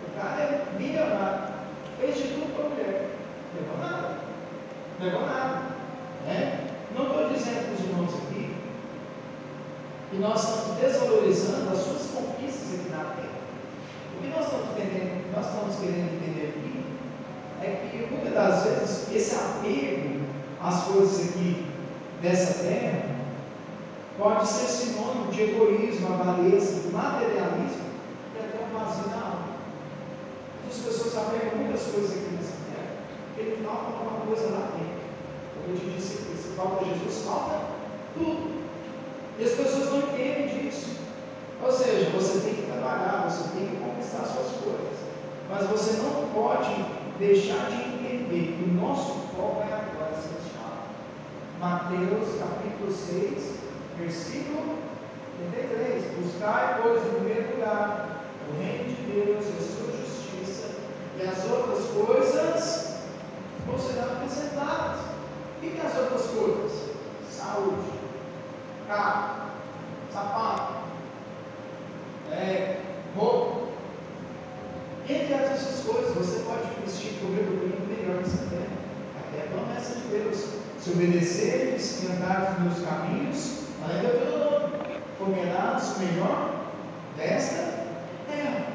O 0.07 0.19
cara 0.19 0.41
é 0.43 0.65
milionário. 0.77 1.53
Fez 1.99 2.15
de 2.15 2.23
tudo 2.35 2.55
para 2.55 2.65
a 2.65 2.69
mulher. 2.69 3.09
Levou 3.55 3.77
nada. 3.79 4.17
Levou 4.99 5.21
nada. 5.21 5.61
Né? 6.27 6.67
Não 6.95 7.07
estou 7.07 7.29
dizendo 7.29 7.65
para 7.65 7.73
os 7.73 7.79
irmãos 7.79 8.13
aqui 8.13 8.55
que 10.11 10.17
nós 10.17 10.43
estamos 10.43 10.79
desvalorizando 10.79 11.71
as 11.71 11.79
suas 11.79 12.11
conquistas 12.11 12.79
aqui 12.79 12.89
na 12.91 13.03
terra. 13.15 13.41
O 14.15 14.21
que 14.21 14.29
nós 14.29 14.45
estamos, 14.45 14.69
entendendo, 14.69 15.33
nós 15.35 15.47
estamos 15.47 15.75
querendo 15.77 16.13
entender 16.13 16.53
aqui 16.55 16.85
é 17.59 17.89
que 17.89 18.13
muitas 18.13 18.33
das 18.33 18.63
vezes 18.63 19.11
esse 19.11 19.35
apego 19.35 20.21
às 20.61 20.83
coisas 20.83 21.29
aqui 21.29 21.65
dessa 22.21 22.63
terra 22.63 23.12
pode 24.17 24.47
ser 24.47 24.67
sinônimo 24.67 25.31
de 25.31 25.41
egoísmo, 25.41 26.13
avareza, 26.13 26.91
materialismo 26.91 27.83
e 28.35 28.39
até 28.39 28.63
um 28.63 28.77
vazio 28.77 29.09
na 29.09 29.15
alma. 29.15 29.43
As 30.69 30.77
pessoas 30.77 31.17
apegam 31.17 31.57
muitas 31.57 31.83
coisas 31.83 32.11
aqui 32.11 32.35
nessa 32.35 32.57
terra, 32.69 32.95
ele 33.37 33.63
falta 33.65 33.85
alguma 33.85 34.25
coisa 34.25 34.49
lá 34.49 34.71
dentro. 34.77 35.03
Como 35.55 35.75
eu 35.75 35.79
te 35.79 35.97
disse, 35.97 36.17
se 36.17 36.55
falta 36.55 36.85
Jesus, 36.85 37.25
falta 37.25 37.61
tudo. 38.15 38.63
E 39.39 39.43
as 39.43 39.51
pessoas 39.51 39.91
não 39.91 39.97
entendem 39.99 40.47
disso. 40.47 40.97
Ou 41.61 41.71
seja, 41.71 42.11
você 42.11 42.39
tem 42.39 42.55
que 42.55 42.71
trabalhar, 42.71 43.27
você 43.29 43.49
tem 43.57 43.67
que 43.67 43.77
conquistar 43.77 44.25
suas 44.25 44.51
coisas. 44.61 44.97
Mas 45.49 45.67
você 45.67 46.01
não 46.01 46.29
pode 46.33 46.85
deixar 47.17 47.69
de 47.69 47.75
entender 47.75 48.57
que 48.57 48.69
o 48.69 48.73
nosso 48.73 49.27
foco 49.35 49.61
é 49.61 49.73
a 49.73 49.89
glória 49.93 50.17
celestial. 50.17 50.89
Mateus 51.59 52.39
capítulo 52.39 52.91
6, 52.91 53.62
versículo 53.97 54.77
33. 55.51 56.03
Buscai, 56.17 56.81
pois, 56.81 57.03
em 57.05 57.09
primeiro 57.15 57.55
lugar 57.55 58.23
o 58.49 58.61
reino 58.61 58.83
de 58.85 59.01
Deus 59.11 59.45
e 59.45 59.57
a 59.57 59.61
sua 59.61 59.91
justiça, 59.97 60.69
e 61.17 61.23
as 61.23 61.49
outras 61.49 61.85
coisas 61.87 62.97
vão 63.65 63.77
ser 63.77 63.99
acrescentadas. 63.99 64.99
O 65.57 65.61
que 65.61 65.77
são 65.77 65.87
as 65.87 65.97
outras 65.97 66.25
coisas? 66.27 66.93
Saúde, 67.29 67.91
carro, 68.87 69.49
sapato, 70.11 70.73
é, 72.31 72.81
roupa. 73.15 73.63
Entre 75.09 75.33
essas 75.33 75.83
coisas, 75.85 76.15
você 76.15 76.43
pode 76.43 76.67
vestir 76.85 77.19
comer 77.19 77.41
o 77.41 77.59
caminho 77.59 77.87
melhor 77.87 78.21
nessa 78.21 78.45
terra. 78.49 78.77
Até 79.19 79.43
a 79.43 79.51
promessa 79.51 79.95
de 79.95 80.07
Deus. 80.07 80.63
Se 80.79 80.91
obedeceres 80.91 82.03
e 82.03 82.07
andares 82.07 82.59
nos 82.59 82.77
meus 82.77 82.89
caminhos, 82.89 83.62
além 83.83 84.01
de 84.01 84.07
tudo, 84.07 84.71
comerás 85.17 85.95
o 85.95 85.99
melhor 85.99 86.55
desta 87.17 87.85
terra. 88.29 88.65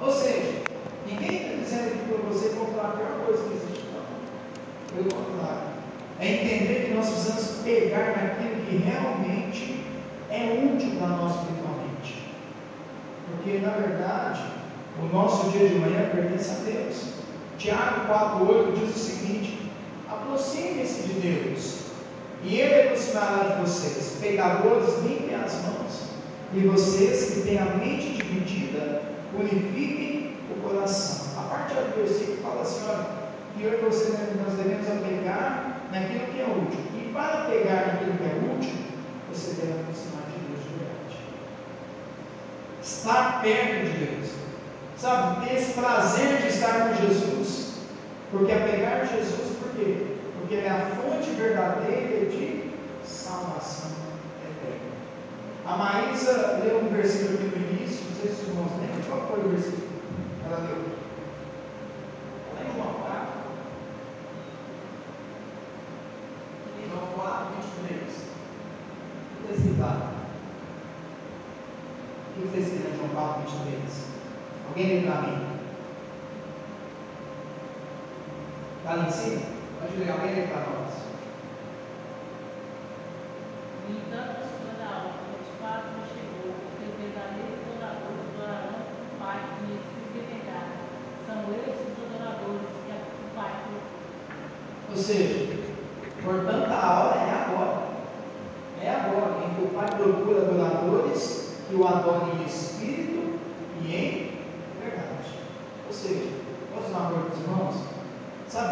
Ou 0.00 0.12
seja, 0.12 0.62
ninguém 1.06 1.36
está 1.36 1.62
dizendo 1.62 1.88
aqui 1.88 1.98
para 2.08 2.32
você 2.32 2.48
comprar 2.50 2.84
a 2.84 2.92
pior 2.92 3.26
coisa 3.26 3.42
que 3.44 3.54
existe, 3.54 3.84
não. 3.92 4.96
Pelo 4.96 5.14
contrário. 5.14 5.68
É 6.20 6.26
entender 6.26 6.86
que 6.86 6.94
nós 6.94 7.08
precisamos 7.08 7.62
pegar 7.64 8.16
naquilo 8.16 8.64
que 8.66 8.76
realmente 8.76 9.84
é 10.30 10.72
útil 10.74 10.98
para 10.98 11.08
nós 11.08 11.36
espiritualmente. 11.36 12.28
Porque, 13.26 13.58
na 13.58 13.70
verdade, 13.70 14.42
o 15.00 15.14
nosso 15.14 15.50
dia 15.50 15.68
de 15.68 15.76
manhã 15.76 16.08
pertence 16.10 16.50
a 16.50 16.54
Deus. 16.64 17.18
Tiago 17.56 18.12
4,8 18.12 18.72
diz 18.78 18.96
o 18.96 18.98
seguinte: 18.98 19.70
aproxime-se 20.10 21.02
de 21.02 21.20
Deus, 21.20 21.77
e 22.42 22.60
Ele 22.60 22.82
aproximará 22.82 23.48
de 23.48 23.62
vocês. 23.62 24.16
Pecadores, 24.20 25.02
limpem 25.02 25.34
as 25.34 25.54
mãos, 25.62 26.08
e 26.54 26.60
vocês 26.60 27.34
que 27.34 27.40
têm 27.42 27.58
a 27.58 27.76
mente 27.76 28.12
dividida, 28.14 29.02
purifiquem 29.32 30.36
o 30.50 30.60
coração. 30.60 31.38
A 31.38 31.48
parte 31.48 31.74
do 31.74 31.96
versículo 31.96 32.38
fala 32.42 32.62
assim: 32.62 32.84
olha, 32.88 33.06
que 33.56 33.64
eu 33.64 33.74
e 33.74 33.76
você 33.84 34.12
nós 34.42 34.54
devemos 34.54 34.88
apegar 34.88 35.82
naquilo 35.92 36.26
que 36.26 36.40
é 36.40 36.44
útil. 36.44 36.80
E 36.96 37.12
para 37.12 37.44
pegar 37.50 37.86
naquilo 37.86 38.16
que 38.16 38.24
é 38.24 38.56
útil, 38.56 38.78
você 39.32 39.60
deve 39.60 39.80
aproximar 39.80 40.22
de 40.26 40.38
Deus 40.46 40.62
de 40.62 40.70
verdade. 40.78 41.18
Estar 42.82 43.42
perto 43.42 43.84
de 43.84 44.04
Deus. 44.06 44.28
Sabe, 44.96 45.46
ter 45.46 45.56
esse 45.56 45.72
prazer 45.72 46.42
de 46.42 46.48
estar 46.48 46.88
com 46.88 47.06
Jesus. 47.06 47.78
Porque 48.30 48.52
apegar 48.52 49.06
Jesus, 49.06 49.56
por 49.60 49.70
quê? 49.72 50.17
Porque 50.48 50.64
é 50.64 50.70
a 50.70 50.96
fonte 50.96 51.28
verdadeira 51.32 52.24
de 52.24 52.70
salvação 53.04 53.90
eterna. 54.42 54.92
A 55.66 55.76
Maísa 55.76 56.62
leu 56.64 56.84
um 56.84 56.88
versículo 56.88 57.34
aqui 57.34 57.58
no 57.58 57.70
início, 57.70 58.06
não 58.06 58.16
sei 58.16 58.30
se 58.30 58.40
os 58.40 58.48
irmãos 58.48 58.70
lembram, 58.80 59.02
qual 59.10 59.28
foi 59.28 59.44
o 59.44 59.50
versículo 59.50 59.88
ela 60.46 60.60
leu? 60.60 60.84
Ela 62.50 62.66
em 62.66 62.74
João 62.74 62.94
4. 62.94 63.26
João 66.88 67.06
4, 67.14 67.46
23. 67.84 68.00
O 69.34 69.46
que 69.48 69.52
está 69.52 69.54
escrito 69.54 69.80
lá? 69.82 70.12
O 72.38 72.40
que 72.40 72.46
está 72.46 72.58
escrito 72.58 72.88
em 72.88 72.96
João 72.96 73.08
4, 73.10 73.42
23? 73.42 74.06
Alguém 74.66 74.86
lê 74.86 75.06
para 75.06 75.20
mim? 75.20 75.46
Está 78.78 78.92
ali 78.94 79.08
em 79.08 79.10
cima? 79.10 79.57
Pode 79.80 79.96
ler, 79.96 80.77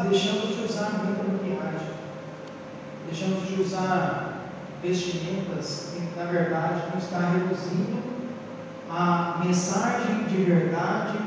deixamos 0.08 0.56
de 0.56 0.64
usar 0.64 1.04
muita 1.04 1.22
maquiagem, 1.24 1.88
deixamos 3.06 3.48
de 3.48 3.60
usar 3.60 4.50
vestimentas 4.82 5.92
que, 5.92 6.18
na 6.18 6.26
verdade, 6.26 6.82
não 6.92 6.98
está 6.98 7.18
reduzindo 7.18 8.02
a 8.88 9.42
mensagem 9.44 10.24
de 10.24 10.44
verdade 10.44 11.18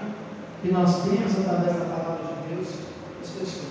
que 0.62 0.72
nós 0.72 1.04
temos 1.04 1.40
através 1.40 1.78
da 1.78 1.86
palavra 1.86 2.24
de 2.24 2.56
Deus 2.56 2.68
as 3.22 3.30
pessoas. 3.30 3.70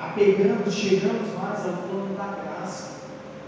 Apegamos, 0.00 0.72
chegamos 0.72 1.34
mais 1.34 1.66
ao 1.66 1.82
plano 1.88 2.16
da 2.16 2.36
graça, 2.42 3.00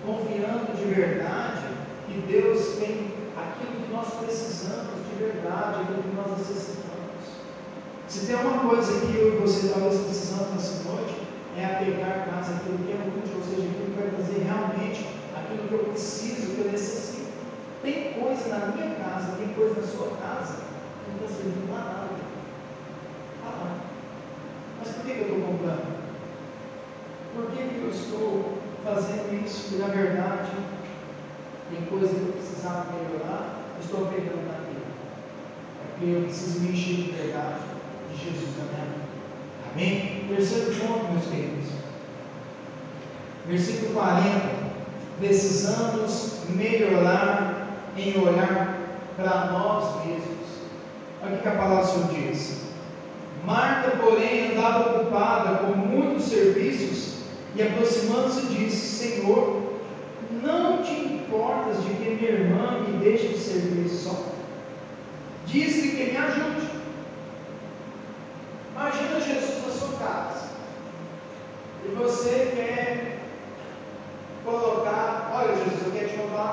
confiando 0.04 0.76
de 0.76 0.94
verdade 0.94 1.62
que 2.06 2.20
Deus 2.30 2.76
tem 2.78 3.12
aquilo 3.36 3.82
que 3.82 3.92
nós 3.92 4.14
precisamos 4.14 4.94
de 5.08 5.24
verdade, 5.24 5.82
aquilo 5.82 6.02
que 6.02 6.16
nós 6.16 6.38
necessitamos 6.38 6.85
se 8.16 8.24
tem 8.24 8.36
uma 8.36 8.66
coisa 8.66 8.98
que 9.00 9.14
eu 9.14 9.34
e 9.34 9.36
você 9.42 9.68
talvez 9.68 10.00
precisamos 10.00 10.48
nessa 10.54 10.88
noite, 10.88 11.20
é 11.54 11.66
apegar 11.66 12.26
mais 12.32 12.48
aquilo 12.48 12.78
que 12.78 12.92
é 12.92 12.96
útil, 12.96 13.36
ou 13.36 13.44
seja, 13.44 13.68
aquilo 13.68 13.92
que 13.92 14.00
vai 14.00 14.08
trazer 14.08 14.42
realmente 14.42 15.06
aquilo 15.36 15.68
que 15.68 15.74
eu 15.74 15.84
preciso, 15.92 16.54
que 16.54 16.60
eu 16.64 16.72
necessito. 16.72 17.28
Tem 17.82 18.14
coisa 18.14 18.48
na 18.48 18.72
minha 18.72 18.94
casa, 18.96 19.36
tem 19.36 19.48
coisa 19.48 19.82
na 19.82 19.86
sua 19.86 20.16
casa, 20.16 20.54
que 20.56 21.10
não 21.12 21.28
está 21.28 21.36
servindo 21.36 21.68
para 21.68 21.84
nada. 21.84 22.08
Está 23.36 23.50
lá. 23.50 23.76
Mas 24.78 24.88
por 24.88 25.04
que, 25.04 25.10
eu 25.10 25.20
estou 25.20 25.40
comprando? 25.42 25.96
Por 27.34 27.50
que, 27.50 27.68
que 27.68 27.82
eu 27.84 27.90
estou 27.90 28.58
fazendo 28.82 29.44
isso? 29.44 29.68
Que 29.68 29.76
na 29.76 29.88
verdade 29.88 30.52
tem 31.68 31.84
coisa 31.84 32.08
que 32.08 32.20
eu 32.22 32.32
precisava 32.32 32.86
melhorar, 32.92 33.60
estou 33.78 34.06
pegando 34.06 34.48
naquilo. 34.48 34.88
É 35.84 35.90
porque 35.90 36.10
eu 36.16 36.22
preciso 36.22 36.60
me 36.60 36.72
encher 36.72 36.96
de 36.96 37.12
verdade. 37.12 37.75
Jesus 38.24 38.56
na 38.58 38.64
minha 38.64 38.84
vida. 38.84 39.06
Amém? 39.72 40.24
Terceiro 40.28 40.74
ponto, 40.74 41.12
meus 41.12 41.24
queridos. 41.26 41.70
Versículo 43.46 43.94
40. 43.94 44.66
Precisamos 45.18 46.40
melhorar 46.50 47.68
em 47.96 48.18
olhar 48.18 48.78
para 49.16 49.46
nós 49.46 50.04
mesmos. 50.04 50.36
Olha 51.22 51.36
o 51.36 51.40
que 51.40 51.48
a 51.48 51.52
palavra 51.52 51.84
do 51.84 51.90
Senhor 51.90 52.30
diz. 52.30 52.66
Marta, 53.44 53.96
porém, 53.96 54.52
andava 54.52 54.98
ocupada 54.98 55.58
com 55.58 55.72
muitos 55.72 56.24
serviços 56.24 57.16
e 57.54 57.62
aproximando-se 57.62 58.46
disse: 58.46 58.76
Senhor, 58.76 59.62
não 60.42 60.82
te 60.82 60.92
importas 60.92 61.82
de 61.82 61.90
que 61.94 62.10
minha 62.10 62.30
irmã 62.30 62.80
me 62.80 62.98
deixe 62.98 63.28
de 63.28 63.38
servir 63.38 63.88
só? 63.88 64.26
Diz-lhe 65.46 65.92
que 65.92 66.12
me 66.12 66.16
ajude. 66.16 66.75
Imagina 68.78 69.18
Jesus 69.18 69.64
na 69.64 69.72
sua 69.72 69.98
casa. 69.98 70.48
E 71.82 71.88
você 71.94 72.52
quer 72.54 73.20
colocar, 74.44 75.32
olha 75.34 75.56
Jesus, 75.56 75.86
eu 75.86 75.92
quero 75.92 76.08
te 76.10 76.16
contar 76.18 76.45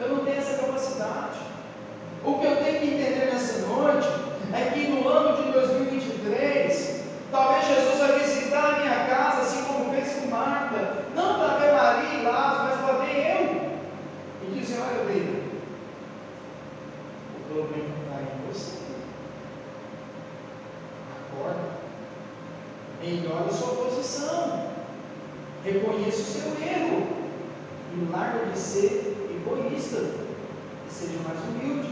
Eu 0.00 0.08
não 0.08 0.24
tenho 0.24 0.38
essa 0.38 0.58
capacidade. 0.58 1.40
O 2.24 2.38
que 2.38 2.46
eu 2.46 2.56
tenho 2.56 2.80
que 2.80 2.86
entender 2.86 3.30
nessa 3.32 3.66
noite 3.66 4.08
é 4.52 4.70
que 4.70 4.88
no 4.88 5.08
ano 5.08 5.42
de 5.42 5.50
2023, 5.50 7.04
talvez 7.30 7.66
Jesus 7.66 7.98
vai 7.98 8.18
visitar 8.18 8.64
a 8.64 8.78
minha 8.78 9.06
casa, 9.06 9.42
assim 9.42 9.64
como 9.64 9.92
fez 9.92 10.12
com 10.14 10.28
Marta, 10.28 11.04
não 11.14 11.38
para 11.38 11.58
ver 11.58 11.72
Maria 11.72 12.20
e 12.20 12.24
Lázaro, 12.24 12.64
mas 12.64 12.80
para 12.80 13.04
ver 13.04 13.16
eu. 13.16 13.68
E 14.42 14.58
dizer: 14.58 14.80
Olha, 14.80 15.04
Deus, 15.04 15.44
o 17.36 17.52
problema 17.52 17.94
está 18.02 18.22
em 18.22 18.52
você. 18.52 18.78
Acorda. 21.32 21.78
Melhore 23.02 23.48
a 23.48 23.52
sua 23.52 23.84
posição. 23.84 24.70
Reconheça 25.64 26.20
o 26.20 26.24
seu 26.24 26.50
erro. 26.66 27.18
E 27.94 28.12
larga 28.12 28.46
de 28.46 28.58
ser 28.58 29.16
egoísta. 29.30 29.98
E 29.98 30.92
seja 30.92 31.17
mais 31.28 31.40
humilde. 31.44 31.88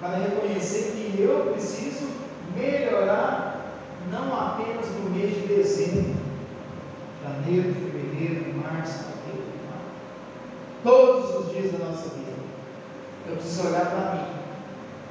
Para 0.00 0.18
reconhecer 0.18 0.92
que 0.92 1.22
eu 1.22 1.52
preciso 1.52 2.08
melhorar, 2.54 3.80
não 4.12 4.38
apenas 4.38 4.86
no 4.90 5.10
mês 5.10 5.34
de 5.34 5.46
dezembro, 5.46 6.14
janeiro, 7.22 7.74
fevereiro, 7.74 8.54
março, 8.56 9.06
abril. 9.06 9.44
Todos 10.82 11.46
os 11.46 11.52
dias 11.52 11.72
da 11.72 11.86
nossa 11.86 12.10
vida. 12.10 12.34
Eu 13.26 13.36
preciso 13.36 13.68
olhar 13.68 13.86
para 13.86 14.14
mim. 14.14 14.34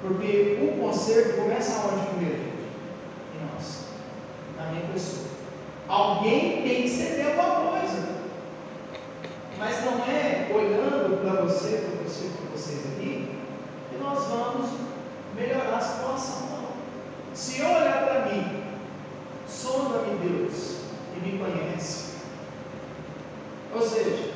Porque 0.03 0.59
o 0.61 0.79
conserto 0.79 1.37
começa 1.37 1.81
aonde 1.81 2.05
primeiro? 2.07 2.43
Em 3.33 3.53
nós. 3.53 3.85
Na 4.57 4.69
minha 4.69 4.85
pessoa. 4.93 5.27
Alguém 5.87 6.61
tem 6.61 6.83
que 6.83 6.89
ceder 6.89 7.27
alguma 7.27 7.71
coisa. 7.71 8.09
Mas 9.57 9.83
não 9.85 9.93
é 10.05 10.51
olhando 10.53 11.21
para 11.21 11.41
você, 11.41 11.77
para 11.77 12.03
você, 12.03 12.29
para 12.37 12.51
vocês 12.51 12.79
aqui, 12.85 13.32
nós 13.99 14.27
vamos 14.27 14.69
melhorar 15.35 15.77
a 15.77 15.81
situação. 15.81 16.47
Não. 16.47 17.35
Se 17.35 17.59
eu 17.59 17.67
olhar 17.67 18.05
para 18.05 18.25
mim, 18.31 18.63
sonda-me 19.47 20.17
Deus 20.17 20.81
e 21.15 21.19
me 21.19 21.39
conhece. 21.39 22.13
Ou 23.73 23.81
seja, 23.81 24.33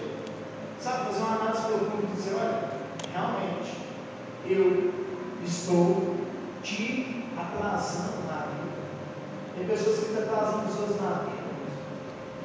sabe, 0.82 1.06
fazer 1.06 1.20
uma 1.20 1.36
análise 1.36 1.62
profunda 1.64 2.04
e 2.04 2.16
dizer, 2.16 2.36
olha, 2.36 2.70
realmente, 3.14 3.78
eu 4.46 4.94
estou 5.46 6.16
te 6.64 7.26
atrasando 7.38 8.28
na 8.28 8.48
vida. 8.48 8.78
Tem 9.56 9.68
pessoas 9.68 10.00
que 10.00 10.06
estão 10.06 10.24
atrasando 10.24 10.68
pessoas 10.68 11.02
na 11.02 11.10
vida 11.22 11.48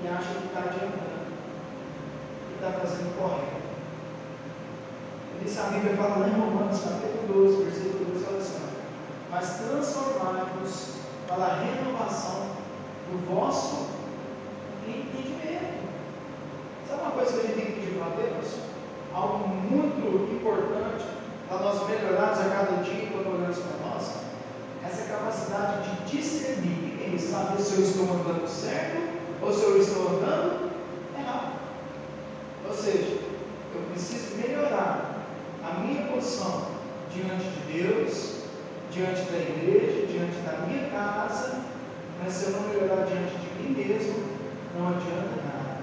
e 0.03 0.09
acham 0.09 0.35
que 0.35 0.47
está 0.49 0.61
adiantando, 0.61 1.33
que 2.49 2.55
está 2.55 2.73
fazendo 2.73 3.19
correto. 3.19 3.62
Isso 5.45 5.61
a 5.61 5.65
Bíblia 5.65 5.97
fala 5.97 6.19
lá 6.19 6.29
em 6.29 6.41
Romanos 6.41 6.81
capítulo 6.81 7.47
12, 7.47 7.65
versículo 7.65 8.05
12, 8.13 8.25
fala 8.25 8.39
assim, 8.39 8.61
mas 9.31 9.59
transformai-vos 9.59 10.93
para 11.27 11.45
a 11.45 11.57
renovação 11.61 12.47
do 13.11 13.35
vosso 13.35 13.89
entendimento. 14.87 15.83
Sabe 16.89 17.03
uma 17.03 17.11
coisa 17.13 17.33
que 17.33 17.39
a 17.39 17.43
gente 17.43 17.55
tem 17.55 17.67
que 17.67 17.81
pedir 17.81 17.99
para 17.99 18.23
Deus? 18.23 18.55
Algo 19.13 19.49
muito 19.49 20.33
importante 20.33 21.05
para 21.49 21.59
nós 21.59 21.89
melhorarmos 21.89 22.39
a 22.39 22.45
cada 22.45 22.83
dia 22.83 23.09
quando 23.13 23.35
olhamos 23.35 23.59
para 23.59 23.89
nós, 23.89 24.13
essa 24.85 25.13
capacidade 25.13 25.91
de 25.91 26.17
discernir 26.17 27.15
e 27.15 27.19
saber 27.19 27.61
se 27.61 27.75
eu 27.75 27.83
estou 27.83 28.05
andando 28.05 28.49
certo 28.49 29.03
ou 29.43 29.53
se 29.53 29.63
eu 29.63 29.79
estou 29.79 30.09
andando 30.09 30.71
errado. 31.19 31.53
Ou 32.67 32.75
seja, 32.75 33.19
eu 33.75 33.83
preciso 33.91 34.37
melhorar 34.37 35.13
a 35.63 35.81
minha 35.81 36.07
posição 36.07 36.73
diante 37.15 37.45
de 37.45 37.83
Deus, 37.83 38.43
diante 38.91 39.23
da 39.31 39.39
igreja, 39.39 40.07
diante 40.07 40.37
da 40.45 40.67
minha 40.67 40.91
casa, 40.91 41.61
mas 42.23 42.33
se 42.33 42.47
eu 42.47 42.51
não 42.53 42.69
melhorar 42.69 43.07
diante 43.07 43.37
de 43.37 43.63
mim 43.63 43.75
mesmo, 43.75 44.15
não 44.79 44.89
adianta 44.89 45.37
nada. 45.45 45.79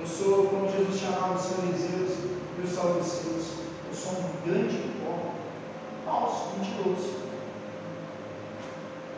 Eu 0.00 0.06
sou, 0.06 0.46
como 0.46 0.70
Jesus 0.70 1.00
chamava 1.00 1.34
os 1.34 1.46
fariseus 1.46 2.18
e 2.58 2.62
os 2.62 2.70
saduceus, 2.70 3.46
eu 3.88 3.94
sou 3.94 4.12
um 4.12 4.46
grande 4.46 4.76
hipócrita, 4.76 5.34
falso, 6.04 6.50
mentiroso. 6.58 7.24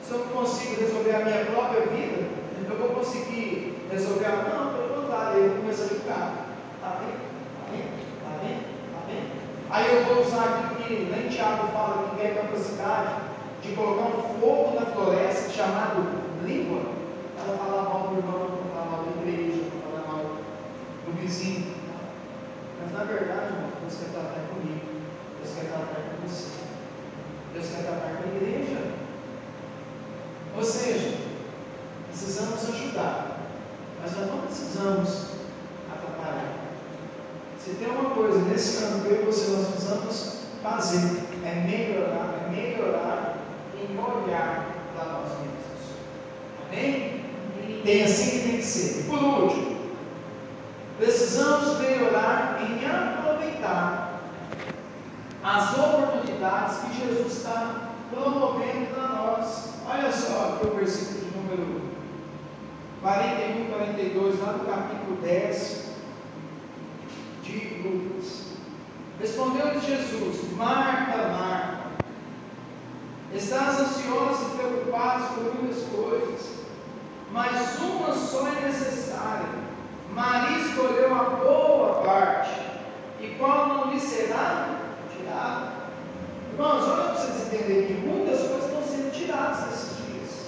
Se 0.02 0.12
eu 0.12 0.18
não 0.18 0.26
consigo 0.28 0.80
resolver 0.80 1.14
a 1.14 1.24
minha 1.24 1.44
própria 1.46 1.86
vida, 1.86 2.28
eu 2.68 2.78
vou 2.78 2.90
conseguir 2.90 3.76
resolver 3.90 4.26
a. 4.26 4.36
Não, 4.36 4.72
pelo 4.74 5.02
contrário, 5.02 5.40
eu 5.40 5.56
começo 5.56 5.82
a 5.82 5.86
ficar. 5.88 6.46
Está 6.76 7.00
vendo? 7.00 7.20
Está 7.50 7.66
vendo? 7.72 7.90
Está 8.16 8.30
vendo? 8.42 8.64
Está 8.86 9.00
vendo? 9.08 9.35
Aí 9.68 9.96
eu 9.96 10.04
vou 10.04 10.24
usar 10.24 10.44
aqui 10.44 10.84
que 10.84 10.94
nem 11.10 11.28
Tiago 11.28 11.68
fala 11.72 12.08
que 12.08 12.16
tem 12.16 12.30
a 12.30 12.42
capacidade 12.42 13.16
de 13.62 13.74
colocar 13.74 14.16
um 14.16 14.22
fogo 14.40 14.78
na 14.78 14.86
floresta 14.86 15.50
chamado 15.50 16.06
língua, 16.44 16.82
para 17.34 17.56
falar 17.56 17.82
mal 17.82 18.08
do 18.08 18.16
irmão, 18.16 18.58
para 18.58 18.72
falar 18.72 18.90
mal 18.90 19.04
da 19.04 19.22
igreja, 19.22 19.64
para 19.70 19.90
falar 19.90 20.12
mal 20.12 20.24
do 21.04 21.12
vizinho. 21.20 21.74
Mas 22.80 22.92
na 22.92 23.04
verdade, 23.04 23.54
irmão, 23.54 23.70
Deus 23.80 23.94
quer 23.98 24.10
tratar 24.12 24.40
comigo, 24.48 24.86
Deus 25.42 25.54
quer 25.54 25.66
tratar 25.66 26.00
com 26.00 26.28
você, 26.28 26.50
Deus 27.52 27.66
quer 27.66 27.82
tratar 27.82 28.16
com 28.16 28.22
a 28.22 28.36
igreja. 28.36 28.92
Ou 30.56 30.62
seja, 30.62 31.18
precisamos 32.08 32.68
ajudar, 32.68 33.38
mas 34.00 34.16
nós 34.16 34.28
não 34.28 34.38
precisamos 34.42 35.30
atrapalhar. 35.92 36.65
Se 37.66 37.72
tem 37.74 37.88
uma 37.88 38.10
coisa 38.10 38.38
nesse 38.42 38.84
ano 38.84 39.02
que 39.02 39.08
eu 39.08 39.22
e 39.22 39.24
você 39.24 39.50
nós 39.50 39.66
precisamos 39.66 40.36
fazer, 40.62 41.20
é 41.44 41.52
melhorar, 41.66 42.46
é 42.46 42.48
melhorar 42.48 43.38
em 43.74 43.98
olhar 43.98 44.68
para 44.94 45.04
nós 45.06 45.32
mesmos. 45.40 45.96
Amém? 46.64 47.24
Tem 47.82 48.04
assim 48.04 48.30
que 48.30 48.48
tem 48.48 48.56
que 48.58 48.62
ser. 48.62 49.06
Por 49.06 49.20
último, 49.20 49.78
precisamos 50.96 51.80
melhorar 51.80 52.60
em 52.62 52.86
aproveitar 52.86 54.20
as 55.42 55.76
oportunidades 55.76 56.78
que 56.84 57.04
Jesus 57.04 57.32
está 57.38 57.90
promovendo 58.14 58.94
para 58.94 59.08
nós. 59.08 59.70
Olha 59.90 60.12
só 60.12 60.54
aqui 60.54 60.68
o 60.68 60.76
versículo 60.76 61.18
de 61.18 61.36
número 61.36 61.80
41, 63.02 63.70
42, 63.70 64.38
lá 64.38 64.52
no 64.52 64.64
capítulo 64.64 65.16
10 65.20 65.86
de 67.46 67.82
Lucas. 67.82 68.46
Respondeu-lhe 69.18 69.80
Jesus: 69.80 70.52
Marta, 70.52 71.28
Marta, 71.28 71.78
estás 73.34 73.80
ansiosa 73.80 74.44
e 74.44 74.56
preocupada 74.58 75.26
com 75.28 75.40
muitas 75.40 75.84
coisas, 75.84 76.56
mas 77.32 77.78
uma 77.78 78.12
só 78.12 78.46
é 78.48 78.66
necessária. 78.66 79.66
Maria 80.12 80.58
escolheu 80.58 81.14
a 81.14 81.24
boa 81.24 82.02
parte, 82.02 82.60
e 83.20 83.28
qual 83.38 83.68
não 83.68 83.90
lhe 83.90 84.00
será 84.00 84.80
tirada. 85.16 85.72
Irmãos, 86.52 86.84
olha 86.84 87.04
para 87.04 87.14
vocês 87.14 87.46
entenderem 87.46 87.86
que 87.86 88.06
muitas 88.06 88.40
coisas 88.40 88.64
estão 88.64 88.82
sendo 88.82 89.12
tiradas 89.12 89.66
nesses 89.66 89.96
dias. 89.96 90.46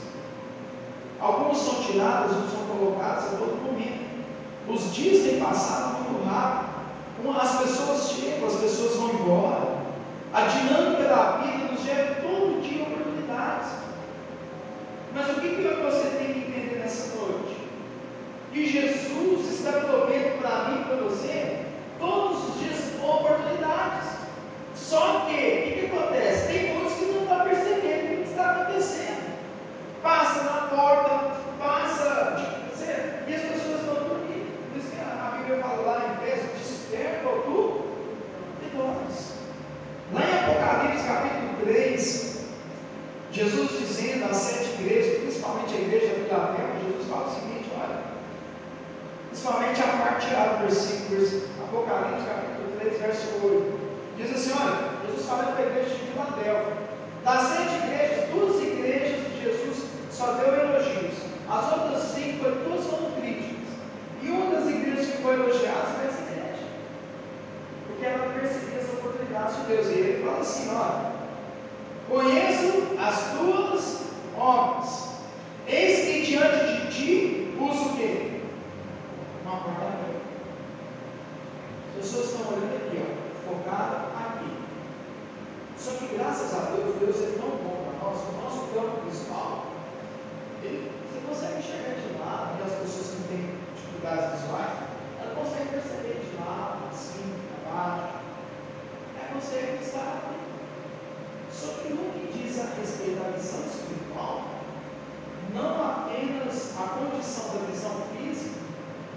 Algumas 1.19 1.57
são 1.57 1.83
tiradas, 1.83 2.33
outras 2.33 2.53
são 2.53 2.67
colocadas 2.67 3.25
a 3.25 3.37
todo 3.39 3.65
momento. 3.65 4.09
Os 4.69 4.95
dias 4.95 5.23
têm 5.23 5.41
passado 5.41 6.03
muito 6.03 6.29
rápido. 6.29 6.78
As 7.41 7.59
pessoas 7.61 8.11
chegam, 8.11 8.49
as 8.49 8.57
pessoas 8.57 8.97
vão 8.97 9.11
embora. 9.11 9.79
A 10.33 10.43
dinâmica 10.43 11.05
da 11.05 11.39
vida 11.39 11.73
nos 11.73 11.85
gera 11.85 12.17
todo 12.21 12.63
dia 12.63 12.83
oportunidades. 12.83 13.71
Mas 15.15 15.31
o 15.31 15.41
que, 15.41 15.49
que 15.49 15.63
você 15.83 16.09
tem 16.17 16.33
que 16.33 16.39
entender 16.41 16.81
nessa 16.81 17.17
noite? 17.17 17.57
Que 18.53 18.67
Jesus 18.67 19.53
está 19.53 19.73
provendo 19.73 20.39
para 20.41 20.69
mim 20.69 20.81
e 20.81 20.85
para 20.85 20.97
você 20.97 21.65
todos 21.99 22.49
os 22.49 22.61
dias 22.61 22.79
oportunidades. 23.03 24.09
Só 24.75 25.27
que, 25.27 25.35
o 25.35 25.37
que, 25.37 25.81
que 25.81 25.97
acontece? 25.97 26.53
Tem 26.53 26.75
muitos 26.75 26.95
que 26.95 27.05
não 27.07 27.23
estão 27.23 27.41
percebendo 27.41 28.15
o 28.15 28.25
que 28.25 28.31
está 28.31 28.51
acontecendo. 28.51 29.39
Passa 30.03 30.43
na 30.45 30.69
porta, 30.69 31.37
passa, 31.59 32.49
e 33.29 33.35
as 33.35 33.43
pessoas 33.43 33.81
estão 33.81 33.95
dormindo. 33.95 34.71
Por 34.71 34.79
isso 34.79 34.91
que 34.91 35.01
a 35.01 35.37
Bíblia 35.37 35.63
fala 35.63 35.83
lá 35.83 36.03
em 36.07 36.25
Efésios, 36.25 36.53
desperta 36.57 37.29
tu 37.45 37.85
e 38.63 38.68
nós. 38.79 39.35
Lá 40.13 40.21
em 40.21 40.39
Apocalipse 40.39 41.07
capítulo 41.07 41.65
3, 41.65 42.39
Jesus 43.33 43.71
dizendo 43.79 44.25
às 44.31 44.37
sete 44.37 44.81
igrejas, 44.81 45.19
principalmente 45.21 45.75
a 45.75 45.81
igreja 45.81 46.15
de 46.15 46.25
Filadélfia, 46.25 46.81
Jesus 46.87 47.09
fala 47.09 47.27
o 47.27 47.35
seguinte, 47.35 47.71
olha, 47.77 47.99
principalmente 49.29 49.83
a 49.83 49.87
parte 49.87 50.35
A 50.35 50.47
do 50.47 50.67
versículo, 50.67 51.43
Apocalipse 51.63 52.25
capítulo 52.27 52.81
3, 52.81 53.01
verso 53.01 53.47
8. 53.47 53.79
Diz 54.17 54.31
assim: 54.35 54.53
olha, 54.59 55.07
Jesus 55.07 55.27
falando 55.27 55.55
para 55.55 55.65
a 55.65 55.69
igreja 55.69 55.91
de 55.91 56.11
Filadélfia. 56.11 56.89
Das 57.25 57.43
sete 57.43 57.75
igrejas, 57.85 58.31
duas 58.31 58.63
igrejas 58.63 59.21
de 59.27 59.43
Jesus 59.43 59.87
só 60.11 60.33
deu 60.33 60.55
elogios. 60.55 61.15
As 61.49 61.73
outras 61.73 62.03
cinco 62.15 62.45
todas 62.65 62.87
foram 62.87 63.13
críticas. 63.13 63.69
E 64.23 64.29
uma 64.29 64.51
das 64.57 64.69
igrejas 64.69 65.07
que 65.07 65.23
foi 65.23 65.35
elogiada 65.35 65.87
foi 65.95 66.07
essa 66.07 66.28
Porque 67.99 68.15
ela 68.15 68.33
percebia 68.33 68.79
as 68.79 68.89
oportunidades 68.91 69.57
de 69.57 69.63
Deus. 69.63 69.87
E 69.89 69.93
ele 69.93 70.25
fala 70.25 70.41
assim: 70.41 70.71
olha, 70.73 71.13
conheço 72.09 72.97
as 72.97 73.33
tuas 73.33 74.03
obras. 74.39 75.09
Eis 75.67 76.07
que 76.07 76.27
diante 76.27 76.77
de 76.77 76.95
ti 76.95 77.57
uso 77.61 77.89
o 77.89 77.97
quê? 77.97 78.41
Uma 79.45 79.57
porta 79.57 79.83
aberta. 79.83 80.21
As 81.91 82.05
pessoas 82.05 82.27
estão 82.27 82.53
olhando 82.53 82.77
aqui, 82.77 83.03
ó, 83.03 83.51
focada 83.51 83.97
aqui. 84.17 84.51
Só 85.77 85.91
que 85.93 86.15
graças 86.17 86.55
a 86.55 86.71
Deus, 86.71 86.95
Deus 87.01 87.17
é 87.17 87.37
tão 87.37 87.51
bom 87.51 87.83
para 87.83 88.09
nós, 88.09 88.17
o 88.17 88.33
nosso 88.45 88.73
campo 88.73 89.11
visual, 89.11 89.67
ele, 90.63 90.91
você 91.11 91.21
consegue 91.27 91.59
enxergar 91.59 91.95
de 91.97 92.19
lado, 92.19 92.59
e 92.59 92.63
as 92.63 92.79
pessoas 92.79 93.09
que 93.09 93.29
têm 93.29 93.59
dificuldades 93.75 94.41
visuais, 94.41 94.73
ela 95.21 95.35
consegue 95.35 95.69
perceber 95.71 96.23
de 96.25 96.37
lado, 96.41 96.79
assim, 96.91 97.35
para 97.65 97.75
baixo, 97.75 98.09
ela 99.19 99.35
consegue 99.35 99.83
estar 99.83 100.01
aqui. 100.01 100.39
Só 101.53 101.83
que 101.83 101.89
no 101.93 102.13
que 102.13 102.33
diz 102.33 102.59
a 102.61 102.75
respeito 102.79 103.23
da 103.23 103.31
visão 103.31 103.61
espiritual, 103.67 104.45
não 105.55 105.83
apenas 105.83 106.75
a 106.79 106.89
condição 106.89 107.55
da 107.55 107.67
visão 107.71 108.03
física 108.13 108.61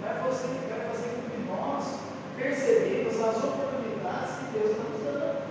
vai 0.00 0.14
fazer, 0.14 0.48
vai 0.70 0.80
fazer 0.88 1.08
com 1.16 1.22
que 1.30 1.38
nós 1.46 1.84
percebemos 2.36 3.14
as 3.20 3.36
oportunidades 3.44 4.30
que 4.38 4.58
Deus 4.58 4.70
está 4.70 4.82
nos 4.82 5.02
dando. 5.04 5.42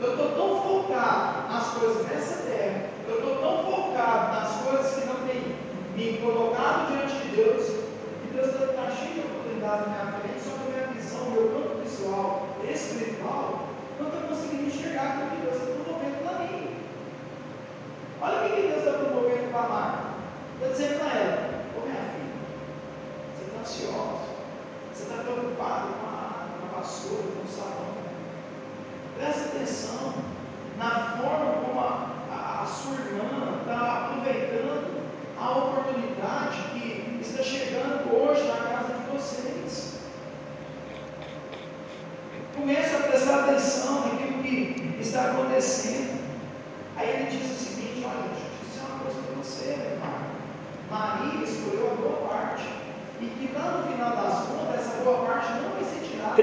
Eu 0.00 0.10
estou 0.10 0.30
tão 0.32 0.62
focado 0.62 1.48
nas 1.52 1.68
coisas 1.68 2.06
dessa 2.06 2.42
terra, 2.42 2.90
eu 3.06 3.16
estou 3.16 3.36
tão 3.36 3.64
focado 3.64 4.32
nas 4.34 4.52
coisas 4.62 4.94
que 4.94 5.06
não 5.06 5.26
têm 5.26 5.56
me 5.94 6.18
colocado 6.18 6.88
diante 6.88 7.28
de 7.28 7.36
Deus, 7.36 7.66
que 7.66 8.34
Deus 8.34 8.48
está 8.48 8.90
cheio 8.90 9.14
de 9.14 9.20
oportunidades 9.20 9.86
na 9.86 9.92
minha 9.92 10.20
frente, 10.20 10.40
só 10.42 10.50
que 10.50 10.66
a 10.66 10.86
minha 10.86 10.86
visão, 10.94 11.30
meu 11.30 11.48
campo 11.50 11.82
visual, 11.82 12.48
espiritual, 12.68 13.68
não 14.00 14.08
está 14.08 14.20
conseguindo 14.26 14.66
enxergar 14.66 15.18
o 15.22 15.30
que 15.30 15.36
Deus 15.42 15.56
está 15.56 15.66
promovendo 15.84 16.18
para 16.24 16.38
mim. 16.40 16.76
Olha 18.20 18.36
o 18.36 18.50
que 18.50 18.62
Deus 18.62 18.78
está 18.78 18.92
promovendo 18.98 19.50
para 19.52 19.60
a 19.60 19.68
Marta. 19.68 20.06
Está 20.56 20.72
dizendo 20.72 20.98
para 20.98 21.18
ela, 21.18 21.64
ô 21.76 21.80
minha 21.86 22.02
filha, 22.12 22.36
você 23.34 23.44
está 23.44 23.60
ansiosa, 23.60 24.24
você 24.92 25.02
está 25.02 25.22
preocupado 25.22 25.88
com 25.88 26.06
a 26.06 26.12
água, 26.12 26.48
com 26.60 26.76
a 26.76 26.80
vassoura, 26.80 27.22
com 27.22 27.44
o 27.44 27.48
sabão. 27.48 27.96
Presta 29.18 29.44
atenção 29.46 30.14
na 30.78 31.16
forma 31.16 31.52
como 31.62 31.80
a, 31.80 32.06
a, 32.30 32.62
a 32.62 32.66
sua 32.66 32.94
irmã 32.94 33.60
está 33.60 34.10
aproveitando 34.10 35.06
a 35.38 35.50
oportunidade 35.50 36.62
que 36.72 37.18
está 37.20 37.42
chegando 37.42 38.14
hoje 38.14 38.46
na 38.46 38.56
casa 38.56 38.94
de 38.94 39.10
vocês. 39.10 39.96
Começa 42.54 42.96
a 42.96 43.08
prestar 43.08 43.44
atenção 43.44 44.06
naquilo 44.08 44.42
que 44.42 44.96
está 45.00 45.30
acontecendo. 45.30 46.18
Aí 46.96 47.08
ele 47.08 47.30
diz 47.30 47.50
o 47.50 47.64
seguinte: 47.64 48.04
olha, 48.04 48.28
deixa 48.28 48.46
eu 48.46 48.68
dizer 48.68 48.80
uma 48.80 48.98
coisa 49.00 49.20
para 49.22 49.34
você, 49.36 49.76
meu 49.76 49.90
irmão. 49.92 50.16
Maria 50.90 51.44
escolheu 51.44 51.90
a 51.90 51.94
boa 51.94 52.28
parte. 52.28 52.66
E 53.20 53.26
que 53.26 53.54
lá 53.54 53.78
no 53.78 53.92
final 53.92 54.10
das 54.10 54.46
contas, 54.46 54.80
essa 54.80 55.02
boa 55.04 55.24
parte 55.26 55.52
não 55.52 55.70
vai 55.70 55.84
ser 55.84 56.00
tirada 56.06 56.36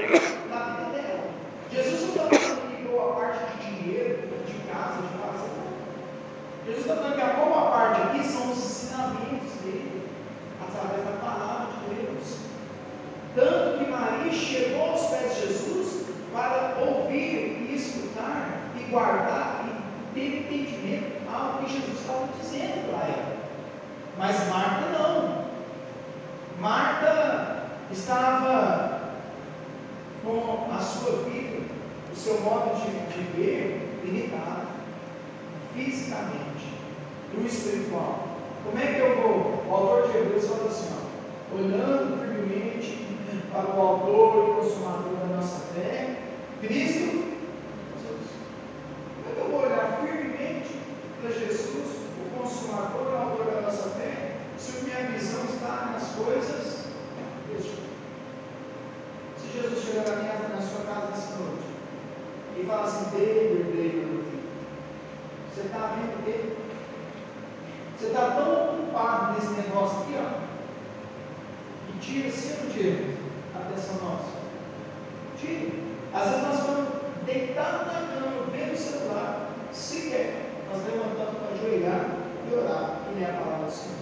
da 0.50 0.58
vida 0.70 0.90
dela. 0.92 1.24
Jesus 1.70 2.00
não 2.02 2.08
está 2.08 2.38
falando 2.38 2.76
que 2.76 2.82
boa 2.88 3.14
parte 3.14 3.56
de 3.56 3.82
dinheiro, 3.82 4.28
de 4.46 4.54
casa, 4.70 5.02
de 5.02 5.08
fazenda. 5.18 5.74
Jesus 6.84 6.90
está 6.90 6.96
falando 6.96 7.14
que 7.14 7.22
a 7.22 7.44
boa 7.44 7.70
parte 7.70 8.02
aqui 8.02 8.22
são 8.24 8.52
os 8.52 8.58
ensinamentos 8.58 9.52
dele, 9.62 10.06
através 10.60 11.02
da 11.02 11.12
palavra 11.12 11.68
de 11.72 11.94
Deus. 11.94 12.38
Tanto 13.34 13.78
que 13.78 13.90
Maria 13.90 14.32
chegou 14.32 14.90
aos 14.90 15.06
pés 15.06 15.34
de 15.34 15.40
Jesus 15.46 16.06
para 16.30 16.76
ouvir 16.84 17.70
e 17.70 17.74
escutar 17.74 18.70
e 18.78 18.82
guardar 18.90 19.64
e 19.64 20.14
ter 20.14 20.40
entendimento 20.40 21.22
ao 21.32 21.58
que 21.58 21.72
Jesus 21.72 22.00
estava 22.00 22.28
dizendo 22.38 22.90
para 22.90 23.08
ela. 23.08 23.36
Mas 24.18 24.48
Marta 24.48 24.98
não. 24.98 25.44
Marta 26.60 27.64
estava 27.90 29.14
com 30.22 30.68
a 30.70 30.78
sua 30.78 31.22
vida, 31.30 31.62
o 32.12 32.16
seu 32.16 32.40
modo 32.42 32.74
de, 32.76 32.90
de 33.12 33.22
ver 33.32 34.00
limitado, 34.04 34.73
fisicamente, 35.74 36.74
no 37.32 37.46
espiritual. 37.46 38.28
Como 38.64 38.78
é 38.78 38.86
que 38.86 39.00
eu 39.00 39.16
vou? 39.16 39.64
O 39.68 39.74
autor 39.74 40.10
de 40.10 40.18
Hebreus 40.18 40.46
fala 40.46 40.70
assim, 40.70 40.94
ó, 40.94 41.56
olhando 41.56 42.18
firmemente 42.18 43.06
para 43.52 43.76
o 43.76 43.80
autor 43.80 44.60
e 44.60 44.62
consumador 44.62 45.16
da 45.16 45.36
nossa 45.36 45.60
fé, 45.74 46.20
Cristo 46.60 47.34
Jesus. 47.94 48.30
Como 49.16 49.30
é 49.30 49.34
que 49.34 49.40
eu 49.40 49.50
vou 49.50 49.66
olhar 49.66 50.00
firmemente 50.00 50.34
para 51.24 51.32
Jesus, 51.32 51.96
o 52.20 52.38
consumador 52.38 53.12
e 53.12 53.16
autor 53.16 53.46
da 53.46 53.60
nossa 53.62 53.88
fé, 53.90 54.36
se 54.58 54.84
minha 54.84 55.10
visão 55.10 55.44
está 55.44 55.92
nas 55.92 56.10
coisas 56.12 56.84
deste 57.48 57.78
Se 59.38 59.58
Jesus 59.58 59.84
chegar 59.84 60.04
na, 60.06 60.16
minha, 60.16 60.48
na 60.50 60.60
sua 60.60 60.84
casa 60.84 61.06
nessa 61.06 61.36
noite 61.36 61.64
e 62.60 62.64
falar 62.64 62.84
assim, 62.84 63.16
David, 63.16 63.64
David, 63.72 63.96
meu 63.96 64.24
filho, 64.24 64.42
você 65.48 65.62
está 65.62 65.96
vendo 65.96 66.24
dele? 66.26 66.58
Você 67.98 68.06
está 68.06 68.30
tão 68.32 68.74
ocupado 68.74 69.32
nesse 69.32 69.54
negócio 69.62 70.00
aqui, 70.00 70.16
ó, 70.18 70.40
que 71.86 71.98
tira 72.00 72.30
sempre 72.30 72.66
de 72.68 73.16
atenção 73.56 73.94
nossa. 74.04 74.44
Tira. 75.38 75.72
Às 76.12 76.28
vezes 76.28 76.42
nós 76.42 76.58
estamos 76.58 76.88
deitados 77.24 77.86
na 77.86 78.08
cama, 78.12 78.46
vendo 78.52 78.74
o 78.74 78.76
celular, 78.76 79.50
sequer 79.72 80.44
nós 80.70 80.82
levantamos 80.86 81.38
para 81.38 81.54
ajoelhar 81.54 82.10
e 82.50 82.54
orar 82.54 83.00
e 83.08 83.18
ler 83.18 83.30
a 83.30 83.32
palavra 83.32 83.66
do 83.66 83.72
Senhor. 83.72 83.94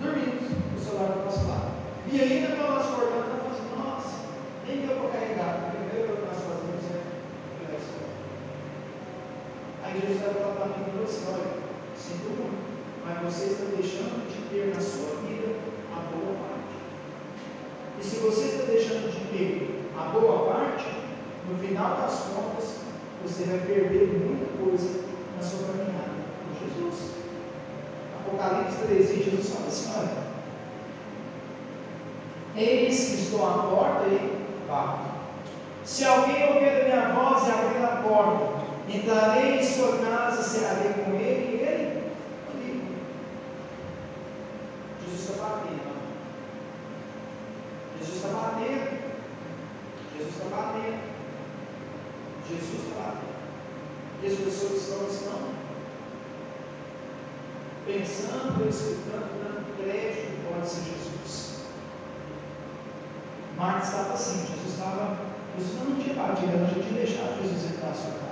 Dormindo, 0.00 0.76
o 0.76 0.78
celular 0.78 1.08
do 1.08 1.24
nosso 1.24 1.48
lado. 1.48 1.72
E 2.06 2.20
ainda 2.20 2.56
quando 2.56 2.68
nós 2.68 2.86
acordamos, 2.86 3.26
nós 3.26 3.38
falamos 3.38 3.58
assim, 3.58 3.74
nossa, 3.76 4.16
nem 4.66 4.86
deu 4.86 4.96
para 4.96 5.18
carregar. 5.18 5.74
Primeiro 5.74 6.14
que 6.14 6.26
nós 6.26 6.38
fazemos 6.38 6.84
é 6.90 7.02
olhar 7.58 7.74
o 7.74 7.82
celular. 7.82 8.14
Aí 9.82 10.00
Jesus 10.00 10.20
vai 10.22 10.34
falar 10.34 10.54
para 10.54 10.66
mim 10.66 10.86
e 10.94 11.02
assim, 11.02 11.26
olha, 11.26 11.50
sinto 11.98 12.28
muito, 12.38 12.62
mas 13.04 13.18
você 13.22 13.44
está 13.46 13.64
deixando 13.74 14.30
de 14.30 14.38
ter 14.50 14.74
na 14.74 14.80
sua 14.80 15.22
vida 15.26 15.58
a 15.90 15.98
boa 16.10 16.34
parte. 16.38 16.78
E 18.00 18.04
se 18.04 18.16
você 18.16 18.44
está 18.44 18.64
deixando 18.64 19.10
de 19.10 19.36
ter 19.36 19.84
a 19.98 20.08
boa 20.10 20.52
parte, 20.52 20.86
no 21.48 21.58
final 21.58 21.96
das 21.96 22.20
contas, 22.34 22.78
você 23.22 23.44
vai 23.44 23.58
perder 23.58 24.06
muita 24.08 24.46
coisa 24.62 25.00
na 25.36 25.42
sua 25.42 25.66
caminhada 25.66 26.18
com 26.44 26.54
Jesus. 26.64 27.12
Apocalipse 28.20 28.86
13, 28.86 29.22
Jesus 29.22 29.50
fala 29.50 29.66
assim: 29.66 29.92
olha, 29.96 30.28
eis 32.56 33.08
que 33.08 33.14
estou 33.14 33.46
à 33.46 33.62
porta 33.64 34.06
e 34.08 34.38
bato. 34.68 35.08
Se 35.84 36.04
alguém 36.04 36.46
ouvir 36.48 36.68
a 36.68 36.84
minha 36.84 37.14
voz 37.14 37.46
e 37.46 37.50
abrir 37.50 37.82
a 37.82 38.02
porta, 38.02 38.58
entrarei 38.88 39.58
em 39.58 39.62
sua 39.62 39.98
casa, 39.98 40.42
cearei 40.42 40.92
com 40.92 41.12
ele 41.14 41.56
e 41.56 41.60
ele 41.62 42.12
comigo. 42.46 42.94
Jesus 45.02 45.30
está 45.30 45.44
batendo. 45.44 45.98
Jesus 47.98 48.16
está 48.16 48.28
batendo. 48.28 48.98
Jesus 50.14 50.34
está 50.34 50.56
batendo. 50.56 50.98
Jesus 52.48 52.82
está 52.84 53.00
batendo. 53.00 53.28
As 54.28 54.34
pessoas 54.34 54.82
estão, 54.82 55.08
estão 55.08 55.38
pensando, 57.86 58.68
escutando, 58.68 59.42
dando 59.42 59.82
crédito 59.82 60.36
que 60.36 60.52
pode 60.52 60.68
ser 60.68 60.82
Jesus. 60.84 61.60
Marta 63.56 63.86
estava 63.86 64.12
assim, 64.12 64.40
Jesus 64.40 64.74
estava, 64.74 65.16
Jesus 65.56 65.88
não 65.88 65.96
tinha 65.96 66.14
batido, 66.14 66.52
ela 66.52 66.66
já 66.66 66.74
tinha 66.74 67.00
deixado 67.00 67.42
Jesus 67.42 67.72
entrar 67.72 67.88
na 67.88 67.94
sua 67.94 68.10
casa. 68.10 68.28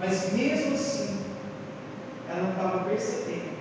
Mas 0.00 0.32
mesmo 0.32 0.74
assim, 0.74 1.24
ela 2.26 2.42
não 2.42 2.50
estava 2.52 2.84
percebendo 2.88 3.60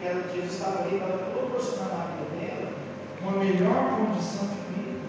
que 0.00 0.06
ela, 0.06 0.22
Jesus 0.34 0.54
estava 0.54 0.82
ali 0.82 0.98
para 0.98 1.18
proporcionar 1.18 1.88
na 1.88 2.04
vida 2.16 2.34
dela 2.34 2.72
uma 3.22 3.44
melhor 3.44 3.96
condição 3.96 4.48
de 4.48 4.74
vida. 4.74 5.00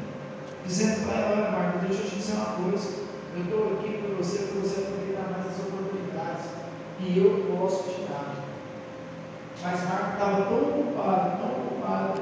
Dizendo 0.63 1.07
para 1.07 1.19
ela, 1.19 1.51
Marta, 1.51 1.88
deixa 1.88 2.03
eu 2.03 2.09
te 2.09 2.15
dizer 2.17 2.34
uma 2.34 2.69
coisa, 2.69 3.03
eu 3.36 3.43
estou 3.43 3.73
aqui 3.73 3.97
por 3.97 4.17
você, 4.17 4.43
para 4.43 4.61
você 4.61 4.81
aproveitar 4.81 5.31
mais 5.31 5.47
as 5.47 5.59
oportunidades 5.59 6.45
que 6.99 7.17
eu 7.17 7.57
posso 7.57 7.89
te 7.89 8.01
dar. 8.01 8.36
Mas 9.63 9.84
Marta 9.89 10.13
estava 10.13 10.45
tão 10.45 10.57
ocupada, 10.57 11.38
tão 11.38 11.51
ocupada. 11.65 12.13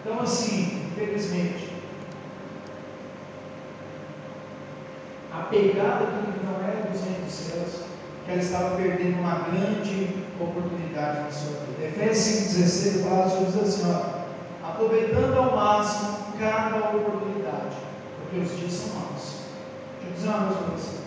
Então 0.00 0.20
assim, 0.20 0.90
infelizmente, 0.92 1.72
apegada 5.32 6.04
àquilo 6.04 6.32
que 6.32 6.44
não 6.44 6.60
era 6.62 6.90
dos 6.90 7.00
reinos 7.00 7.24
dos 7.24 7.32
céus, 7.32 7.84
que 8.24 8.32
ela 8.32 8.42
estava 8.42 8.76
perdendo 8.76 9.18
uma 9.18 9.46
grande 9.48 10.26
oportunidade 10.38 11.20
na 11.22 11.30
sua 11.30 11.64
vida. 11.66 11.86
Efésios 11.86 12.54
5,16, 12.54 13.00
a 13.00 13.08
palavra 13.08 13.24
do 13.24 13.50
Senhor 13.50 13.64
diz 13.64 13.74
assim: 13.74 13.92
ó, 13.92 14.68
aproveitando 14.68 15.38
ao 15.38 15.56
máximo 15.56 16.18
cada 16.38 16.96
oportunidade, 16.96 17.76
porque 18.18 18.40
os 18.40 18.58
dias 18.58 18.72
são 18.72 19.00
maus. 19.00 19.11
Eu 20.04 20.12
coisa 20.12 20.58
para 20.58 20.76
você. 20.76 20.98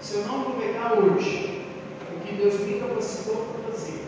Se 0.00 0.14
eu 0.16 0.26
não 0.26 0.42
aproveitar 0.42 0.92
hoje 0.94 1.66
o 2.14 2.20
que 2.20 2.34
Deus 2.34 2.60
me 2.60 2.80
capacitou 2.80 3.46
para 3.46 3.72
fazer, 3.72 4.06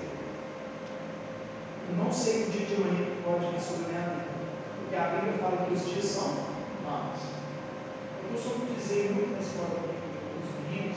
eu 1.91 2.05
não 2.05 2.13
sei 2.13 2.45
o 2.45 2.51
dia 2.51 2.67
de 2.67 2.75
amanhã 2.77 3.05
que 3.05 3.23
pode 3.25 3.47
vir 3.47 3.61
sobre 3.61 3.85
a 3.85 3.89
minha 3.89 4.09
vida. 4.11 4.31
Porque 4.79 4.97
a 4.97 5.09
Bíblia 5.09 5.39
fala 5.39 5.67
que 5.67 5.75
os 5.75 5.85
dias 5.85 6.05
são 6.05 6.29
maus. 6.85 7.21
Eu 8.23 8.37
costumo 8.37 8.75
dizer 8.75 9.13
muito 9.13 9.33
na 9.33 9.41
escola 9.41 9.81
dos 9.81 10.71
meninos 10.71 10.97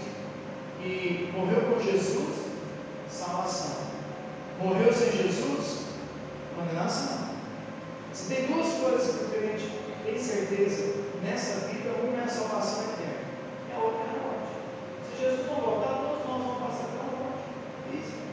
que 0.82 1.32
morreu 1.34 1.62
com 1.62 1.84
Jesus, 1.84 2.36
salvação. 3.10 3.84
Morreu 4.60 4.94
sem 4.94 5.12
Jesus, 5.12 5.86
condenação. 6.56 7.34
Se 8.14 8.34
tem 8.34 8.46
duas 8.46 8.74
coisas 8.74 9.16
que 9.30 9.34
gente 9.58 9.83
tem 10.04 10.20
certeza 10.20 10.94
nessa 11.24 11.68
vida, 11.68 11.96
uma 12.04 12.22
é 12.22 12.26
a 12.26 12.28
salvação 12.28 12.84
eterna, 12.94 13.24
e 13.70 13.74
a 13.74 13.80
outra 13.80 14.04
é 14.04 14.10
a 14.10 14.24
morte. 14.24 14.54
Se 15.08 15.22
Jesus 15.22 15.48
não 15.48 15.56
voltar, 15.56 16.04
todos 16.04 16.28
nós 16.28 16.44
vamos 16.44 16.60
passar 16.60 16.88
pela 16.92 17.24
morte 17.24 17.44
física. 17.90 18.24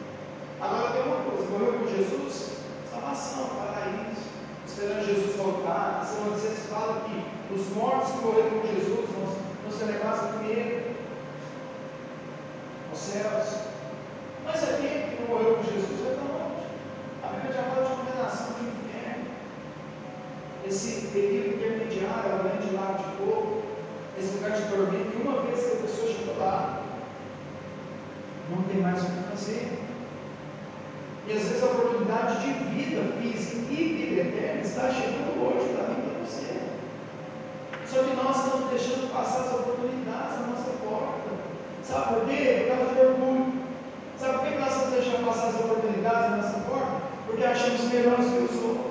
Agora 0.61 0.93
tem 0.93 1.03
uma 1.03 1.23
coisa, 1.31 1.51
morreu 1.51 1.73
com 1.79 1.87
Jesus, 1.87 2.51
salvação, 2.91 3.51
paraíso, 3.55 4.27
esperando 4.67 5.07
Jesus 5.07 5.37
voltar. 5.37 6.01
A 6.03 6.05
Semana 6.05 6.37
de 6.37 6.61
fala 6.69 7.05
que 7.07 7.55
os 7.55 7.69
mortos 7.75 8.13
que 8.13 8.19
morreram 8.19 8.61
com 8.61 8.67
Jesus 8.67 9.09
vão 9.11 9.71
ser 9.71 9.85
levados 9.85 10.37
primeiro 10.37 10.91
aos 12.91 12.99
céus. 12.99 13.61
Mas 14.45 14.63
aquele 14.63 15.17
que 15.17 15.23
não 15.23 15.29
morreu 15.29 15.57
com 15.57 15.63
Jesus 15.63 16.01
vai 16.03 16.15
para 16.15 16.35
onde? 16.35 16.67
A 17.23 17.29
Bíblia 17.29 17.53
já 17.53 17.63
fala 17.63 17.87
de 17.87 17.95
condenação 17.95 18.47
de 18.55 18.65
inferno. 18.67 19.25
Esse 20.71 21.09
período 21.09 21.57
intermediário, 21.57 22.31
além 22.31 22.65
de 22.65 22.73
lago 22.77 22.99
de 22.99 23.17
fogo, 23.17 23.63
esse 24.17 24.37
lugar 24.37 24.53
de 24.53 24.69
tormento, 24.69 25.11
que 25.11 25.21
uma 25.21 25.43
vez 25.43 25.59
que 25.59 25.73
a 25.73 25.81
pessoa 25.81 26.07
chegou 26.07 26.39
lá, 26.39 26.83
não 28.49 28.63
tem 28.63 28.81
mais 28.81 29.03
o 29.03 29.07
que 29.07 29.31
fazer. 29.31 29.81
E 31.27 31.33
às 31.33 31.43
vezes 31.43 31.63
a 31.65 31.67
oportunidade 31.67 32.41
de 32.43 32.53
vida 32.71 33.03
física 33.21 33.67
e 33.69 33.75
vida 33.75 34.21
eterna 34.21 34.61
está 34.61 34.93
chegando 34.93 35.43
hoje 35.43 35.75
para 35.75 35.89
mim 35.89 36.03
para 36.07 36.25
você. 36.25 36.61
Só 37.85 38.05
que 38.05 38.15
nós 38.15 38.37
estamos 38.37 38.71
deixando 38.71 39.13
passar 39.13 39.41
as 39.41 39.53
oportunidades 39.53 40.39
na 40.39 40.47
nossa 40.55 40.71
porta. 40.85 41.31
Sabe 41.83 42.15
por 42.15 42.29
quê? 42.29 42.69
Por 42.69 42.77
causa 42.77 42.95
de 42.95 43.01
orgulho. 43.01 43.53
Sabe 44.17 44.39
por 44.39 44.47
que 44.47 44.59
nós 44.59 44.73
estamos 44.73 44.95
deixando 44.95 45.27
passar 45.27 45.49
as 45.49 45.55
oportunidades 45.57 46.31
na 46.31 46.37
nossa 46.37 46.61
porta? 46.61 47.03
Porque 47.27 47.43
achamos 47.43 47.93
melhores 47.93 48.27
que 48.27 48.39
os 48.39 48.63
outros. 48.63 48.90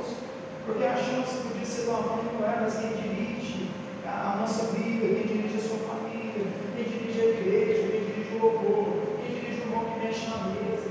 Porque 0.69 0.83
achamos 0.85 1.29
que 1.29 1.47
podia 1.47 1.65
ser 1.65 1.81
de 1.81 1.89
uma 1.89 2.03
forma 2.03 2.31
não 2.31 2.47
é, 2.47 2.59
mas 2.61 2.77
quem 2.77 2.89
dirige 2.93 3.71
a 4.05 4.37
nossa 4.39 4.67
vida, 4.67 5.01
quem 5.01 5.25
dirige 5.25 5.57
a 5.57 5.67
sua 5.67 5.79
família, 5.89 6.45
quem 6.75 6.83
dirige 6.85 7.21
a 7.21 7.25
igreja, 7.25 7.87
quem 7.89 8.05
dirige 8.05 8.35
o 8.35 8.39
louvor, 8.39 8.85
quem 9.17 9.33
dirige 9.33 9.61
o 9.61 9.65
irmão 9.65 9.85
que 9.85 10.05
mexe 10.05 10.27
na 10.27 10.37
mesa, 10.45 10.89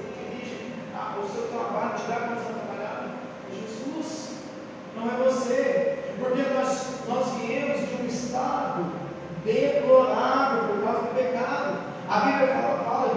o 1.23 1.29
seu 1.29 1.49
trabalho, 1.49 1.95
te 1.95 2.09
dá 2.09 2.17
condição 2.17 2.55
de 2.55 2.59
trabalhar? 2.59 3.07
É 3.49 3.55
Jesus, 3.55 4.39
não 4.97 5.07
é 5.07 5.25
você. 5.25 5.99
Porque 6.19 6.43
nós, 6.43 7.07
nós 7.09 7.35
viemos 7.39 7.89
de 7.89 8.03
um 8.03 8.07
estado 8.07 8.93
deplorável 9.45 10.75
por 10.75 10.85
causa 10.85 11.01
do 11.03 11.15
pecado. 11.15 11.79
A 12.09 12.21
Bíblia 12.21 12.49
fala, 12.49 12.85
fala 12.85 13.15